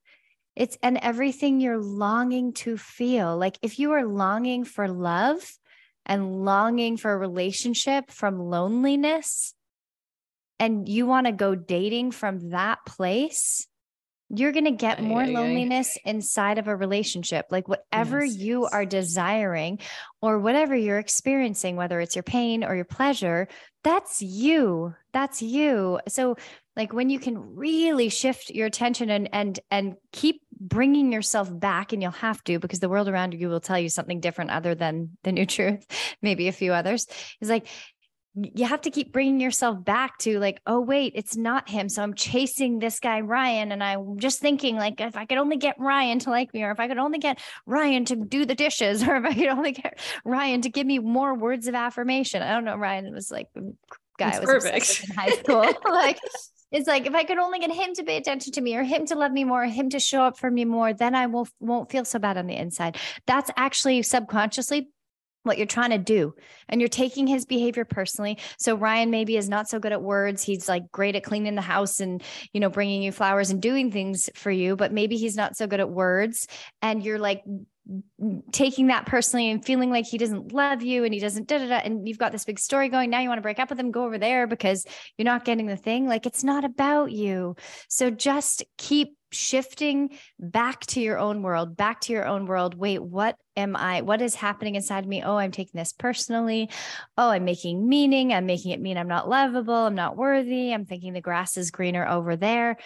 It's 0.57 0.79
and 0.83 0.99
everything 0.99 1.61
you're 1.61 1.79
longing 1.79 2.53
to 2.55 2.77
feel. 2.77 3.37
Like 3.37 3.59
if 3.63 3.79
you 3.79 3.93
are 3.93 4.05
longing 4.05 4.65
for 4.65 4.89
love 4.89 5.45
and 6.09 6.45
longing 6.45 6.97
for 6.97 7.13
a 7.13 7.19
relationship 7.19 8.11
from 8.11 8.39
loneliness 8.39 9.55
and 10.59 10.89
you 10.89 11.07
want 11.07 11.27
to 11.27 11.33
go 11.33 11.55
dating 11.55 12.11
from 12.11 12.51
that 12.51 12.79
place, 12.87 13.67
you're 14.31 14.53
going 14.53 14.65
to 14.65 14.73
get 14.73 15.03
more 15.03 15.27
loneliness 15.27 15.97
inside 16.05 16.59
of 16.59 16.69
a 16.69 16.77
relationship. 16.77 17.47
Like 17.51 17.67
whatever 17.67 18.25
yes, 18.25 18.37
you 18.37 18.63
yes. 18.63 18.73
are 18.73 18.85
desiring 18.85 19.79
or 20.21 20.39
whatever 20.39 20.75
you're 20.75 20.99
experiencing, 20.99 21.77
whether 21.77 22.01
it's 22.01 22.15
your 22.15 22.25
pain 22.25 22.63
or 22.63 22.75
your 22.75 22.85
pleasure, 22.85 23.49
that's 23.85 24.21
you. 24.21 24.95
That's 25.13 25.41
you. 25.41 26.01
So 26.09 26.37
like 26.79 26.93
when 26.93 27.11
you 27.11 27.19
can 27.19 27.57
really 27.57 28.09
shift 28.09 28.51
your 28.51 28.67
attention 28.67 29.11
and 29.11 29.29
and 29.33 29.61
and 29.71 29.97
keep 30.13 30.41
bringing 30.59 31.13
yourself 31.13 31.51
back 31.53 31.93
and 31.93 32.01
you'll 32.01 32.13
have 32.13 32.43
to 32.45 32.59
because 32.59 32.79
the 32.79 32.89
world 32.89 33.09
around 33.09 33.35
you 33.35 33.49
will 33.49 33.61
tell 33.61 33.79
you 33.79 33.89
something 33.89 34.21
different 34.21 34.51
other 34.51 34.75
than 34.75 35.11
the 35.25 35.33
new 35.33 35.45
truth 35.57 35.85
maybe 36.23 36.49
a 36.49 36.53
few 36.53 36.73
others 36.73 37.07
is 37.41 37.51
like 37.51 37.67
you 38.35 38.67
have 38.67 38.83
to 38.83 38.91
keep 38.91 39.13
bringing 39.13 39.41
yourself 39.41 39.83
back 39.85 40.17
to 40.19 40.39
like 40.39 40.61
oh 40.67 40.79
wait 40.79 41.13
it's 41.17 41.37
not 41.37 41.69
him. 41.69 41.89
So 41.89 42.03
i'm 42.03 42.15
chasing 42.15 42.79
this 42.79 43.01
guy 43.01 43.21
ryan 43.21 43.73
and 43.73 43.83
i'm 43.83 44.19
just 44.19 44.39
thinking 44.39 44.77
like 44.77 45.01
if 45.01 45.17
i 45.17 45.27
could 45.27 45.39
only 45.39 45.57
get 45.57 45.75
ryan 45.81 46.21
to 46.21 46.31
like 46.31 46.55
me 46.55 46.63
or 46.63 46.71
if 46.71 46.79
i 46.79 46.87
could 46.87 46.99
only 46.99 47.19
get 47.19 47.41
ryan 47.67 48.05
to 48.05 48.15
do 48.17 48.45
the 48.45 48.55
dishes 48.55 49.03
or 49.09 49.17
if 49.17 49.25
i 49.25 49.35
could 49.35 49.49
only 49.49 49.73
get 49.73 49.99
ryan 50.25 50.63
to 50.63 50.71
give 50.71 50.87
me 50.87 51.01
more 51.01 51.35
words 51.35 51.67
of 51.67 51.75
affirmation. 51.75 52.41
I 52.43 52.53
don't 52.53 52.65
know 52.65 52.77
ryan 52.77 53.13
was 53.13 53.33
like 53.33 53.49
guy 54.19 54.31
it's 54.31 54.41
was 54.41 54.47
perfect. 54.47 55.05
in 55.09 55.17
high 55.17 55.31
school. 55.31 55.73
Like 55.89 56.21
it's 56.71 56.87
like 56.87 57.07
if 57.07 57.15
I 57.15 57.25
could 57.25 57.39
only 57.39 57.59
get 57.59 57.73
him 57.73 57.95
to 57.95 58.05
pay 58.05 58.17
attention 58.17 58.53
to 58.55 58.61
me 58.61 58.77
or 58.77 58.83
him 58.83 59.07
to 59.07 59.15
love 59.15 59.33
me 59.33 59.45
more, 59.45 59.65
him 59.65 59.91
to 59.91 59.99
show 59.99 60.23
up 60.23 60.39
for 60.39 60.51
me 60.51 60.65
more, 60.65 60.93
then 60.93 61.15
I 61.15 61.27
will 61.27 61.49
won't 61.61 61.91
feel 61.91 62.05
so 62.05 62.19
bad 62.19 62.37
on 62.37 62.47
the 62.47 62.57
inside. 62.57 62.99
That's 63.27 63.51
actually 63.57 64.03
subconsciously 64.03 64.91
what 65.45 65.57
you're 65.57 65.67
trying 65.67 65.91
to 65.91 65.99
do 65.99 66.35
and 66.69 66.81
you're 66.81 66.89
taking 66.89 67.27
his 67.27 67.47
behavior 67.47 67.85
personally 67.85 68.37
so 68.59 68.75
ryan 68.75 69.11
maybe 69.11 69.37
is 69.37 69.49
not 69.49 69.69
so 69.69 69.79
good 69.79 69.93
at 69.93 70.03
words 70.03 70.43
he's 70.43 70.69
like 70.69 70.91
great 70.93 71.17
at 71.17 71.25
cleaning 71.25 71.55
the 71.55 71.63
house 71.63 72.01
and 72.01 72.23
you 72.53 72.61
know 72.61 72.69
bringing 72.69 73.03
you 73.03 73.13
flowers 73.13 73.51
and 73.51 73.63
doing 73.63 73.91
things 73.91 74.29
for 74.35 74.51
you 74.51 74.77
but 74.77 74.93
maybe 74.93 75.17
he's 75.17 75.37
not 75.37 75.57
so 75.57 75.67
good 75.67 75.81
at 75.81 75.89
words 75.89 76.47
and 76.83 77.03
you're 77.03 77.19
like 77.19 77.43
taking 78.53 78.89
that 78.89 79.07
personally 79.07 79.51
and 79.51 79.65
feeling 79.65 79.91
like 79.91 80.05
he 80.05 80.19
doesn't 80.19 80.53
love 80.53 80.83
you 80.83 81.05
and 81.05 81.15
he 81.15 81.21
doesn't 81.21 81.49
da 81.49 81.59
da 81.59 81.69
da 81.69 81.77
and 81.77 82.07
you've 82.07 82.19
got 82.19 82.33
this 82.33 82.45
big 82.45 82.59
story 82.59 82.91
going 82.91 83.09
now 83.09 83.21
you 83.21 83.29
want 83.29 83.39
to 83.39 83.43
break 83.43 83.59
up 83.59 83.71
with 83.71 83.81
him 83.81 83.91
go 83.91 84.05
over 84.05 84.19
there 84.19 84.47
because 84.47 84.85
you're 85.17 85.25
not 85.25 85.45
getting 85.45 85.67
the 85.67 85.77
thing 85.77 86.07
like 86.07 86.27
it's 86.27 86.45
not 86.45 86.65
about 86.65 87.11
you. 87.13 87.57
So 87.89 88.11
just 88.11 88.63
keep 88.77 89.17
shifting 89.31 90.11
back 90.39 90.85
to 90.87 91.01
your 91.01 91.19
own 91.19 91.43
world 91.43 91.77
back 91.77 92.01
to 92.03 92.13
your 92.13 92.27
own 92.27 92.47
world. 92.47 92.75
Wait 92.75 93.03
what 93.03 93.37
am 93.57 93.77
i 93.77 94.03
what 94.03 94.21
is 94.21 94.35
happening 94.35 94.75
inside 94.75 95.07
me? 95.07 95.23
Oh 95.23 95.37
i'm 95.37 95.51
taking 95.51 95.79
this 95.79 95.93
personally. 95.93 96.69
Oh 97.17 97.31
i'm 97.31 97.45
making 97.45 97.89
meaning. 97.89 98.35
I'm 98.35 98.47
making 98.47 98.73
it 98.73 98.81
mean 98.81 98.99
i'm 98.99 99.09
not 99.09 99.29
lovable. 99.31 99.75
I'm 99.75 99.95
not 99.95 100.17
worthy. 100.17 100.75
I'm 100.75 100.85
thinking 100.85 101.15
the 101.15 101.23
grass 101.23 101.57
is 101.57 101.71
greener 101.71 102.07
over 102.07 102.37
there. 102.37 102.77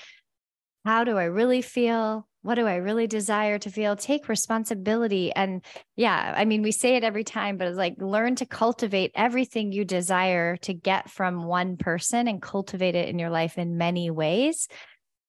How 0.84 1.02
do 1.02 1.18
i 1.18 1.24
really 1.24 1.62
feel 1.62 2.28
what 2.42 2.56
do 2.56 2.66
I 2.66 2.76
really 2.76 3.06
desire 3.06 3.58
to 3.60 3.70
feel? 3.70 3.96
Take 3.96 4.28
responsibility. 4.28 5.32
And 5.32 5.64
yeah, 5.96 6.34
I 6.36 6.44
mean, 6.44 6.62
we 6.62 6.72
say 6.72 6.96
it 6.96 7.04
every 7.04 7.24
time, 7.24 7.56
but 7.56 7.68
it's 7.68 7.76
like 7.76 7.94
learn 7.98 8.34
to 8.36 8.46
cultivate 8.46 9.12
everything 9.14 9.72
you 9.72 9.84
desire 9.84 10.56
to 10.58 10.74
get 10.74 11.08
from 11.08 11.44
one 11.44 11.76
person 11.76 12.26
and 12.26 12.42
cultivate 12.42 12.96
it 12.96 13.08
in 13.08 13.18
your 13.18 13.30
life 13.30 13.58
in 13.58 13.78
many 13.78 14.10
ways. 14.10 14.68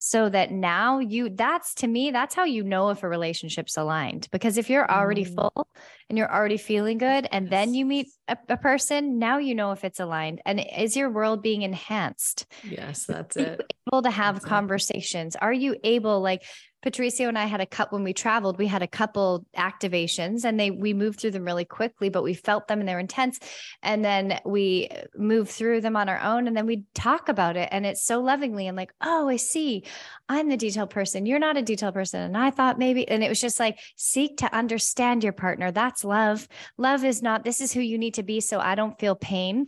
So 0.06 0.28
that 0.28 0.52
now 0.52 1.00
you, 1.00 1.30
that's 1.30 1.76
to 1.76 1.88
me, 1.88 2.12
that's 2.12 2.36
how 2.36 2.44
you 2.44 2.64
know 2.64 2.90
if 2.90 3.04
a 3.04 3.08
relationship's 3.08 3.78
aligned. 3.78 4.28
Because 4.34 4.58
if 4.58 4.70
you're 4.70 4.92
already 4.92 5.24
mm. 5.24 5.34
full 5.34 5.66
and 6.10 6.18
you're 6.18 6.30
already 6.30 6.58
feeling 6.58 6.98
good, 6.98 7.26
and 7.32 7.46
yes. 7.46 7.50
then 7.50 7.74
you 7.74 7.86
meet 7.86 8.10
a, 8.28 8.36
a, 8.50 8.58
person, 8.58 9.18
now 9.18 9.38
you 9.38 9.56
know 9.56 9.72
if 9.72 9.86
it's 9.86 10.02
aligned. 10.02 10.42
And 10.46 10.62
is 10.78 10.98
your 10.98 11.10
world 11.10 11.42
being 11.42 11.62
enhanced? 11.62 12.48
Yes, 12.66 13.06
that's 13.06 13.38
it. 13.38 13.62
Able 13.90 14.02
to 14.02 14.12
have 14.12 14.36
that's 14.36 14.46
conversations? 14.46 15.36
It. 15.36 15.42
Are 15.42 15.54
you 15.54 15.78
able, 15.86 16.20
like, 16.20 16.44
Patricio 16.84 17.30
and 17.30 17.38
I 17.38 17.46
had 17.46 17.62
a 17.62 17.66
cup 17.66 17.92
when 17.94 18.04
we 18.04 18.14
traveled. 18.14 18.60
We 18.60 18.68
had 18.68 18.84
a 18.84 18.88
couple 18.88 19.46
activations 19.58 20.44
and 20.44 20.60
they 20.60 20.70
we 20.70 20.94
moved 20.94 21.20
through 21.20 21.32
them 21.32 21.46
really 21.46 21.66
quickly, 21.66 22.10
but 22.10 22.24
we 22.24 22.34
felt 22.34 22.68
them 22.68 22.80
and 22.80 22.88
they're 22.88 23.00
intense. 23.00 23.40
And 23.82 24.04
then 24.04 24.40
we 24.46 24.90
moved 25.16 25.50
through 25.50 25.82
them 25.82 25.96
on 25.96 26.10
our 26.10 26.20
own 26.20 26.46
and 26.46 26.56
then 26.56 26.68
we 26.68 26.84
talk 26.94 27.30
about 27.30 27.56
it. 27.56 27.70
And 27.72 27.86
it's 27.86 28.04
so 28.04 28.22
lovingly 28.22 28.68
and 28.68 28.78
like, 28.78 28.94
oh, 29.02 29.30
I 29.30 29.38
see. 29.38 29.86
I'm 30.28 30.50
the 30.50 30.58
detail 30.58 30.86
person. 30.86 31.26
You're 31.26 31.40
not 31.40 31.58
a 31.58 31.62
detail 31.62 31.94
person. 31.94 32.22
And 32.22 32.38
I 32.38 32.52
thought 32.52 32.78
maybe, 32.78 33.08
and 33.08 33.24
it 33.24 33.30
was 33.30 33.42
just 33.42 33.60
like 33.60 33.80
seek 33.96 34.38
to 34.38 34.54
understand 34.54 35.24
your 35.24 35.34
partner. 35.34 35.72
That's 35.72 36.04
love. 36.04 36.48
Love 36.78 37.06
is 37.06 37.24
not 37.24 37.46
this 37.46 37.62
is 37.62 37.72
who 37.72 37.82
you 37.82 37.98
need 37.98 38.16
to 38.16 38.24
be 38.24 38.42
so 38.42 38.60
I 38.60 38.76
don't 38.76 39.00
feel 39.00 39.16
pain 39.16 39.68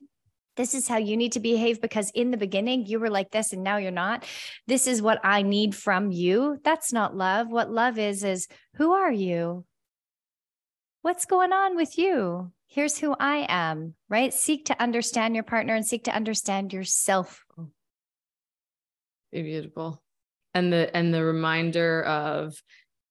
this 0.56 0.74
is 0.74 0.88
how 0.88 0.98
you 0.98 1.18
need 1.18 1.34
to 1.34 1.40
behave 1.40 1.82
because 1.82 2.12
in 2.12 2.32
the 2.32 2.38
beginning 2.38 2.86
you 2.86 3.00
were 3.00 3.10
like 3.10 3.32
this 3.32 3.54
and 3.54 3.64
now 3.64 3.78
you're 3.78 3.92
not. 3.92 4.26
This 4.68 4.88
is 4.88 5.02
what 5.02 5.20
I 5.24 5.42
need 5.42 5.76
from 5.76 6.12
you. 6.12 6.60
That's 6.64 6.94
not 6.94 7.16
love. 7.16 7.50
What 7.50 7.72
love 7.72 7.98
is, 7.98 8.24
is 8.24 8.48
who 8.76 8.94
are 8.94 9.12
you? 9.12 9.66
What's 11.02 11.26
going 11.26 11.54
on 11.54 11.76
with 11.76 11.98
you? 11.98 12.52
Here's 12.68 12.98
who 12.98 13.16
I 13.20 13.46
am, 13.48 13.94
right? 14.10 14.34
Seek 14.34 14.66
to 14.66 14.82
understand 14.82 15.36
your 15.36 15.44
partner 15.44 15.76
and 15.76 15.86
seek 15.86 16.06
to 16.06 16.16
understand 16.16 16.74
yourself. 16.74 17.46
Beautiful. 19.32 20.02
And 20.54 20.72
the 20.72 20.96
and 20.96 21.14
the 21.14 21.24
reminder 21.24 22.04
of 22.04 22.56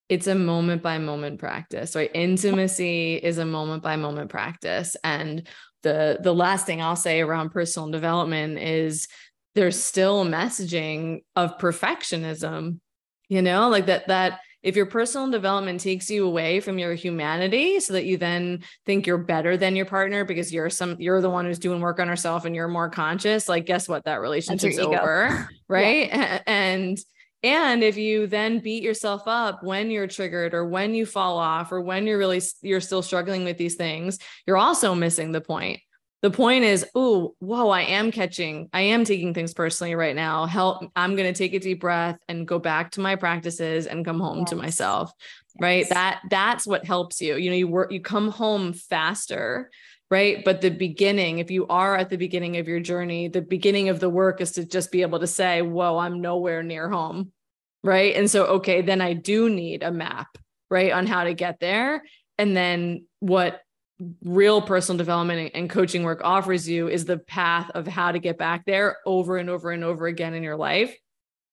it's 0.08 0.26
a 0.26 0.34
moment 0.34 0.82
by 0.82 0.98
moment 0.98 1.38
practice, 1.38 1.94
right? 1.94 2.10
Intimacy 2.14 3.14
is 3.14 3.38
a 3.38 3.46
moment 3.46 3.82
by 3.82 3.96
moment 3.96 4.30
practice. 4.30 4.96
And 5.02 5.46
the 5.84 6.18
the 6.20 6.34
last 6.34 6.66
thing 6.66 6.82
I'll 6.82 6.96
say 6.96 7.20
around 7.20 7.50
personal 7.50 7.90
development 7.90 8.58
is 8.58 9.06
there's 9.54 9.80
still 9.80 10.24
messaging 10.24 11.22
of 11.36 11.58
perfectionism, 11.58 12.80
you 13.28 13.40
know, 13.40 13.68
like 13.68 13.86
that 13.86 14.08
that 14.08 14.40
if 14.64 14.76
your 14.76 14.86
personal 14.86 15.30
development 15.30 15.78
takes 15.78 16.10
you 16.10 16.26
away 16.26 16.58
from 16.58 16.78
your 16.78 16.94
humanity 16.94 17.78
so 17.78 17.92
that 17.92 18.06
you 18.06 18.16
then 18.16 18.64
think 18.86 19.06
you're 19.06 19.18
better 19.18 19.56
than 19.58 19.76
your 19.76 19.84
partner 19.84 20.24
because 20.24 20.52
you're 20.52 20.70
some 20.70 20.96
you're 20.98 21.20
the 21.20 21.30
one 21.30 21.44
who's 21.44 21.58
doing 21.58 21.80
work 21.80 22.00
on 22.00 22.08
herself 22.08 22.46
and 22.46 22.56
you're 22.56 22.66
more 22.66 22.90
conscious 22.90 23.48
like 23.48 23.66
guess 23.66 23.88
what? 23.88 24.04
That 24.04 24.20
relationship's 24.20 24.78
over 24.78 25.48
right? 25.68 26.08
Yeah. 26.08 26.40
and 26.46 26.98
and 27.44 27.84
if 27.84 27.98
you 27.98 28.26
then 28.26 28.58
beat 28.58 28.82
yourself 28.82 29.24
up 29.26 29.62
when 29.62 29.90
you're 29.90 30.06
triggered 30.06 30.54
or 30.54 30.64
when 30.66 30.94
you 30.94 31.04
fall 31.04 31.36
off 31.36 31.70
or 31.72 31.82
when 31.82 32.06
you're 32.06 32.16
really 32.16 32.40
you're 32.62 32.80
still 32.80 33.02
struggling 33.02 33.44
with 33.44 33.58
these 33.58 33.74
things, 33.74 34.18
you're 34.46 34.56
also 34.56 34.94
missing 34.94 35.30
the 35.30 35.42
point. 35.42 35.80
The 36.22 36.30
point 36.30 36.64
is, 36.64 36.86
oh, 36.94 37.34
whoa, 37.40 37.68
I 37.68 37.82
am 37.82 38.10
catching, 38.10 38.70
I 38.72 38.80
am 38.80 39.04
taking 39.04 39.34
things 39.34 39.52
personally 39.52 39.94
right 39.94 40.16
now. 40.16 40.46
Help, 40.46 40.90
I'm 40.96 41.16
going 41.16 41.30
to 41.30 41.36
take 41.36 41.52
a 41.52 41.58
deep 41.58 41.82
breath 41.82 42.18
and 42.30 42.48
go 42.48 42.58
back 42.58 42.92
to 42.92 43.02
my 43.02 43.14
practices 43.14 43.86
and 43.86 44.06
come 44.06 44.20
home 44.20 44.38
yes. 44.38 44.48
to 44.48 44.56
myself. 44.56 45.12
Yes. 45.18 45.60
Right. 45.60 45.88
That 45.90 46.22
that's 46.30 46.66
what 46.66 46.86
helps 46.86 47.20
you. 47.20 47.36
You 47.36 47.50
know, 47.50 47.56
you 47.56 47.68
work, 47.68 47.92
you 47.92 48.00
come 48.00 48.30
home 48.30 48.72
faster 48.72 49.70
right? 50.10 50.44
But 50.44 50.60
the 50.60 50.70
beginning, 50.70 51.38
if 51.38 51.50
you 51.50 51.66
are 51.66 51.96
at 51.96 52.08
the 52.08 52.18
beginning 52.18 52.58
of 52.58 52.68
your 52.68 52.78
journey, 52.78 53.26
the 53.26 53.40
beginning 53.40 53.88
of 53.88 54.00
the 54.00 54.10
work 54.10 54.40
is 54.40 54.52
to 54.52 54.64
just 54.64 54.92
be 54.92 55.02
able 55.02 55.18
to 55.18 55.26
say, 55.26 55.60
Whoa, 55.60 55.98
I'm 55.98 56.20
nowhere 56.20 56.62
near 56.62 56.88
home 56.88 57.32
right? 57.84 58.16
And 58.16 58.28
so, 58.28 58.46
okay, 58.46 58.80
then 58.80 59.00
I 59.00 59.12
do 59.12 59.48
need 59.48 59.82
a 59.82 59.92
map, 59.92 60.38
right, 60.70 60.90
on 60.90 61.06
how 61.06 61.24
to 61.24 61.34
get 61.34 61.60
there. 61.60 62.02
And 62.38 62.56
then 62.56 63.06
what 63.20 63.60
real 64.22 64.60
personal 64.60 64.98
development 64.98 65.52
and 65.54 65.70
coaching 65.70 66.02
work 66.02 66.22
offers 66.24 66.68
you 66.68 66.88
is 66.88 67.04
the 67.04 67.18
path 67.18 67.70
of 67.74 67.86
how 67.86 68.10
to 68.10 68.18
get 68.18 68.38
back 68.38 68.64
there 68.64 68.96
over 69.06 69.36
and 69.36 69.48
over 69.48 69.70
and 69.70 69.84
over 69.84 70.06
again 70.06 70.34
in 70.34 70.42
your 70.42 70.56
life. 70.56 70.96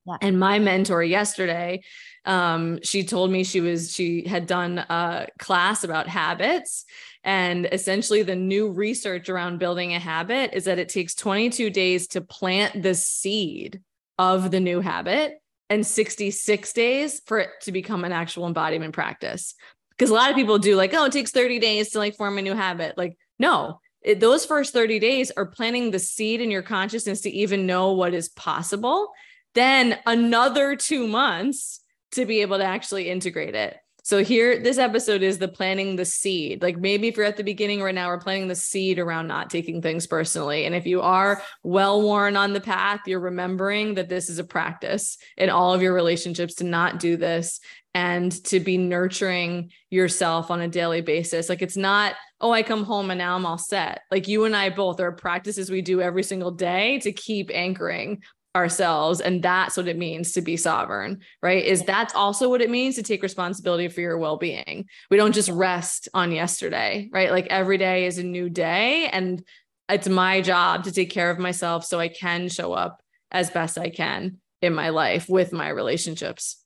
Yeah. 0.08 0.18
And 0.22 0.40
my 0.40 0.58
mentor 0.58 1.04
yesterday, 1.04 1.84
um, 2.26 2.80
she 2.82 3.04
told 3.04 3.30
me 3.30 3.44
she 3.44 3.62
was 3.62 3.94
she 3.94 4.28
had 4.28 4.48
done 4.48 4.80
a 4.80 5.28
class 5.38 5.84
about 5.84 6.08
habits, 6.08 6.86
and 7.24 7.68
essentially 7.72 8.24
the 8.24 8.36
new 8.36 8.72
research 8.72 9.30
around 9.30 9.60
building 9.60 9.94
a 9.94 10.00
habit 10.00 10.52
is 10.54 10.64
that 10.64 10.80
it 10.80 10.90
takes 10.90 11.14
22 11.14 11.70
days 11.70 12.08
to 12.08 12.22
plant 12.22 12.82
the 12.82 12.96
seed 12.96 13.80
of 14.18 14.50
the 14.50 14.60
new 14.60 14.80
habit 14.80 15.41
and 15.72 15.88
66 15.88 16.74
days 16.74 17.22
for 17.26 17.40
it 17.40 17.50
to 17.62 17.72
become 17.72 18.04
an 18.04 18.12
actual 18.12 18.46
embodiment 18.46 18.94
practice. 18.94 19.56
Because 19.92 20.10
a 20.10 20.14
lot 20.14 20.30
of 20.30 20.36
people 20.36 20.60
do 20.60 20.76
like, 20.76 20.94
oh, 20.94 21.06
it 21.06 21.14
takes 21.14 21.32
30 21.32 21.60
days 21.60 21.92
to 21.92 21.98
like 21.98 22.18
form 22.18 22.38
a 22.38 22.42
new 22.42 22.54
habit. 22.54 22.98
Like, 22.98 23.18
no, 23.40 23.80
it, 24.02 24.20
those 24.20 24.46
first 24.46 24.74
30 24.74 25.00
days 25.00 25.32
are 25.32 25.46
planting 25.46 25.90
the 25.90 25.98
seed 25.98 26.42
in 26.42 26.52
your 26.52 26.62
consciousness 26.62 27.22
to 27.22 27.30
even 27.30 27.68
know 27.68 27.94
what 27.94 28.14
is 28.14 28.28
possible. 28.28 29.12
Then 29.56 29.98
another 30.06 30.76
two 30.76 31.08
months 31.08 31.80
to 32.12 32.26
be 32.26 32.42
able 32.42 32.58
to 32.58 32.66
actually 32.66 33.10
integrate 33.10 33.56
it. 33.56 33.78
So 34.04 34.24
here, 34.24 34.60
this 34.60 34.80
episode 34.80 35.22
is 35.22 35.38
the 35.38 35.48
planting 35.48 35.96
the 35.96 36.06
seed. 36.06 36.64
Like 36.64 36.78
maybe 36.78 37.08
if 37.08 37.16
you're 37.16 37.26
at 37.26 37.38
the 37.38 37.44
beginning 37.44 37.84
right 37.84 37.94
now, 37.94 38.08
we're 38.08 38.18
planting 38.18 38.48
the 38.48 38.56
seed 38.56 38.98
around 38.98 39.28
not 39.28 39.52
taking 39.52 39.82
things 39.82 40.08
personally. 40.08 40.66
And 40.66 40.74
if 40.74 40.88
you 40.88 41.02
are 41.02 41.42
well 41.64 42.02
worn 42.02 42.36
on 42.36 42.54
the 42.54 42.62
path, 42.62 43.02
you're 43.06 43.20
remembering 43.20 43.94
that 43.96 44.10
this 44.10 44.30
is 44.30 44.40
a 44.40 44.44
practice 44.44 45.18
in 45.38 45.52
all 45.52 45.74
of 45.74 45.84
your 45.84 45.94
relationships 45.94 46.56
to 46.56 46.64
not 46.64 47.00
do 47.00 47.16
this 47.16 47.60
and 47.94 48.32
to 48.46 48.60
be 48.60 48.78
nurturing 48.78 49.70
yourself 49.90 50.50
on 50.50 50.62
a 50.62 50.68
daily 50.68 51.02
basis. 51.02 51.50
Like 51.50 51.62
it's 51.62 51.78
not, 51.78 52.16
oh, 52.40 52.52
I 52.52 52.64
come 52.64 52.84
home 52.84 53.12
and 53.12 53.20
now 53.20 53.36
I'm 53.36 53.46
all 53.46 53.58
set. 53.58 54.02
Like 54.10 54.28
you 54.28 54.46
and 54.46 54.56
I 54.56 54.70
both 54.70 55.00
are 55.00 55.12
practices 55.12 55.70
we 55.70 55.82
do 55.82 56.02
every 56.02 56.24
single 56.24 56.52
day 56.52 57.00
to 57.00 57.12
keep 57.12 57.52
anchoring 57.54 58.24
ourselves 58.56 59.22
and 59.22 59.42
that's 59.42 59.78
what 59.78 59.88
it 59.88 59.98
means 59.98 60.34
to 60.34 60.42
be 60.42 60.58
sovereign 60.58 61.22
right? 61.42 61.64
Is 61.64 61.84
that's 61.84 62.14
also 62.14 62.50
what 62.50 62.62
it 62.62 62.70
means 62.70 62.96
to 62.96 63.04
take 63.04 63.24
responsibility 63.24 63.88
for 63.88 64.02
your 64.02 64.18
well-being. 64.18 64.86
We 65.10 65.18
don't 65.18 65.34
just 65.34 65.50
rest 65.50 66.10
on 66.14 66.32
yesterday 66.32 67.10
right? 67.14 67.32
Like 67.32 67.48
every 67.48 67.78
day 67.78 68.06
is 68.06 68.18
a 68.18 68.24
new 68.24 68.50
day 68.50 69.08
and 69.08 69.44
it's 69.92 70.08
my 70.08 70.42
job 70.42 70.86
to 70.86 70.92
take 70.92 71.10
care 71.10 71.30
of 71.30 71.40
myself 71.40 71.86
so 71.86 72.00
i 72.00 72.08
can 72.08 72.48
show 72.48 72.74
up 72.74 73.02
as 73.32 73.50
best 73.50 73.78
i 73.78 73.90
can 73.90 74.38
in 74.62 74.74
my 74.74 74.90
life 74.90 75.28
with 75.28 75.52
my 75.52 75.70
relationships 75.70 76.61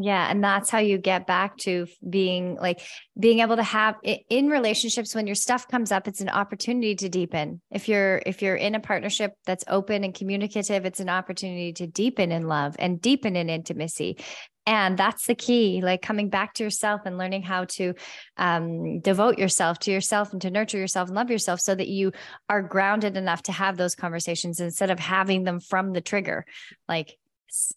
yeah. 0.00 0.30
And 0.30 0.42
that's 0.44 0.70
how 0.70 0.78
you 0.78 0.96
get 0.96 1.26
back 1.26 1.56
to 1.58 1.88
being 2.08 2.54
like 2.54 2.80
being 3.18 3.40
able 3.40 3.56
to 3.56 3.64
have 3.64 3.96
in 4.04 4.48
relationships 4.48 5.12
when 5.12 5.26
your 5.26 5.34
stuff 5.34 5.66
comes 5.66 5.90
up, 5.90 6.06
it's 6.06 6.20
an 6.20 6.28
opportunity 6.28 6.94
to 6.94 7.08
deepen. 7.08 7.60
If 7.72 7.88
you're, 7.88 8.22
if 8.24 8.40
you're 8.40 8.54
in 8.54 8.76
a 8.76 8.80
partnership 8.80 9.32
that's 9.44 9.64
open 9.66 10.04
and 10.04 10.14
communicative, 10.14 10.86
it's 10.86 11.00
an 11.00 11.08
opportunity 11.08 11.72
to 11.74 11.88
deepen 11.88 12.30
in 12.30 12.46
love 12.46 12.76
and 12.78 13.02
deepen 13.02 13.34
in 13.34 13.50
intimacy. 13.50 14.18
And 14.66 14.96
that's 14.96 15.26
the 15.26 15.34
key, 15.34 15.80
like 15.82 16.00
coming 16.00 16.28
back 16.28 16.54
to 16.54 16.62
yourself 16.62 17.00
and 17.04 17.18
learning 17.18 17.42
how 17.42 17.64
to 17.64 17.94
um, 18.36 19.00
devote 19.00 19.38
yourself 19.38 19.80
to 19.80 19.90
yourself 19.90 20.32
and 20.32 20.42
to 20.42 20.50
nurture 20.50 20.78
yourself 20.78 21.08
and 21.08 21.16
love 21.16 21.30
yourself 21.30 21.58
so 21.58 21.74
that 21.74 21.88
you 21.88 22.12
are 22.48 22.62
grounded 22.62 23.16
enough 23.16 23.42
to 23.44 23.52
have 23.52 23.76
those 23.76 23.96
conversations 23.96 24.60
instead 24.60 24.90
of 24.90 25.00
having 25.00 25.42
them 25.42 25.58
from 25.58 25.92
the 25.92 26.02
trigger. 26.02 26.44
Like, 26.86 27.16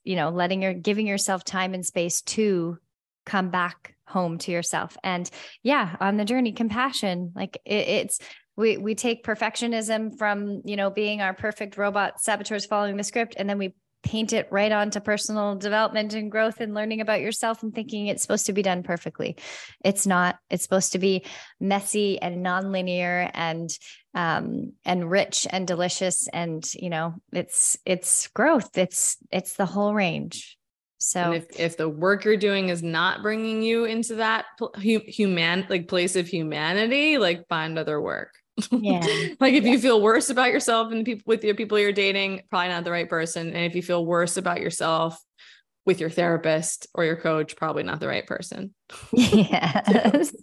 you 0.03 0.15
know 0.15 0.29
letting 0.29 0.61
your 0.61 0.73
giving 0.73 1.07
yourself 1.07 1.43
time 1.43 1.73
and 1.73 1.85
space 1.85 2.21
to 2.21 2.77
come 3.25 3.49
back 3.49 3.95
home 4.07 4.37
to 4.39 4.51
yourself. 4.51 4.97
And 5.03 5.29
yeah 5.63 5.95
on 5.99 6.17
the 6.17 6.25
journey 6.25 6.51
compassion 6.51 7.31
like 7.35 7.57
it, 7.65 7.87
it's 7.87 8.19
we 8.55 8.77
we 8.77 8.95
take 8.95 9.23
perfectionism 9.23 10.17
from 10.17 10.61
you 10.65 10.75
know 10.75 10.89
being 10.89 11.21
our 11.21 11.33
perfect 11.33 11.77
robot 11.77 12.21
saboteurs 12.21 12.65
following 12.65 12.97
the 12.97 13.03
script 13.03 13.35
and 13.37 13.49
then 13.49 13.57
we 13.57 13.73
paint 14.03 14.33
it 14.33 14.47
right 14.51 14.71
onto 14.71 14.99
personal 14.99 15.55
development 15.55 16.13
and 16.13 16.31
growth 16.31 16.59
and 16.59 16.73
learning 16.73 17.01
about 17.01 17.21
yourself 17.21 17.63
and 17.63 17.73
thinking 17.73 18.07
it's 18.07 18.21
supposed 18.21 18.47
to 18.47 18.53
be 18.53 18.61
done 18.61 18.83
perfectly. 18.83 19.37
It's 19.83 20.07
not. 20.07 20.37
It's 20.49 20.63
supposed 20.63 20.93
to 20.93 20.99
be 20.99 21.25
messy 21.59 22.21
and 22.21 22.45
nonlinear 22.45 23.29
and 23.33 23.69
um 24.13 24.73
and 24.83 25.09
rich 25.09 25.47
and 25.49 25.65
delicious 25.65 26.27
and 26.33 26.69
you 26.73 26.89
know 26.89 27.15
it's 27.31 27.77
it's 27.85 28.27
growth 28.29 28.77
it's 28.77 29.15
it's 29.31 29.53
the 29.53 29.65
whole 29.65 29.93
range 29.93 30.57
so 30.97 31.31
if, 31.31 31.57
if 31.57 31.77
the 31.77 31.87
work 31.87 32.25
you're 32.25 32.35
doing 32.35 32.67
is 32.67 32.83
not 32.83 33.21
bringing 33.21 33.61
you 33.61 33.85
into 33.85 34.15
that 34.15 34.45
human 34.75 35.65
like 35.69 35.87
place 35.87 36.17
of 36.17 36.27
humanity 36.27 37.17
like 37.17 37.47
find 37.47 37.79
other 37.79 38.01
work 38.01 38.33
yeah. 38.71 39.05
like 39.39 39.53
if 39.53 39.63
you 39.63 39.79
feel 39.79 40.01
worse 40.01 40.29
about 40.29 40.51
yourself 40.51 40.91
and 40.91 41.05
people 41.05 41.23
with 41.25 41.43
your 41.43 41.55
people 41.55 41.79
you're 41.79 41.91
dating, 41.91 42.41
probably 42.49 42.69
not 42.69 42.83
the 42.83 42.91
right 42.91 43.09
person. 43.09 43.47
And 43.47 43.65
if 43.65 43.75
you 43.75 43.81
feel 43.81 44.05
worse 44.05 44.37
about 44.37 44.61
yourself 44.61 45.19
with 45.85 45.99
your 45.99 46.09
therapist 46.09 46.87
or 46.93 47.05
your 47.05 47.15
coach, 47.15 47.55
probably 47.55 47.83
not 47.83 47.99
the 47.99 48.07
right 48.07 48.25
person. 48.25 48.73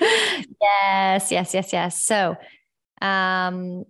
Yes. 0.00 1.30
yes, 1.30 1.30
yes, 1.30 1.54
yes, 1.54 1.72
yes. 1.72 2.02
So 2.02 2.36
um 3.00 3.84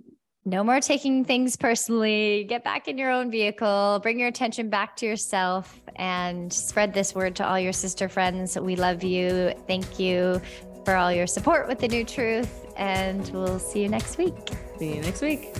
no 0.45 0.65
more 0.65 0.81
taking 0.81 1.25
things 1.25 1.55
personally. 1.55 2.45
Get 2.49 2.65
back 2.65 2.89
in 2.89 2.99
your 2.99 3.13
own 3.13 3.31
vehicle, 3.31 4.01
bring 4.03 4.19
your 4.19 4.27
attention 4.27 4.69
back 4.69 4.97
to 4.97 5.07
yourself, 5.07 5.81
and 5.95 6.53
spread 6.53 6.93
this 6.93 7.15
word 7.15 7.37
to 7.37 7.47
all 7.47 7.61
your 7.61 7.73
sister 7.73 8.09
friends. 8.09 8.59
We 8.59 8.75
love 8.75 9.05
you. 9.05 9.55
Thank 9.69 10.01
you 10.01 10.43
for 10.85 10.95
all 10.95 11.13
your 11.13 11.27
support 11.27 11.69
with 11.69 11.79
the 11.79 11.89
new 11.89 12.05
truth 12.05 12.67
and 12.77 13.29
we'll 13.31 13.59
see 13.59 13.83
you 13.83 13.89
next 13.89 14.19
week. 14.19 14.51
See 14.79 14.95
you 14.95 15.03
next 15.03 15.23
week. 15.23 15.55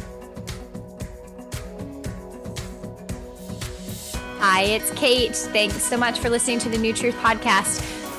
Hi, 4.39 4.63
it's 4.63 4.91
Kate. 4.93 5.37
Thanks 5.37 5.83
so 5.83 5.97
much 5.97 6.19
for 6.19 6.29
listening 6.29 6.59
to 6.61 6.69
the 6.69 6.79
New 6.79 6.93
Truth 6.93 7.15
podcast 7.17 8.02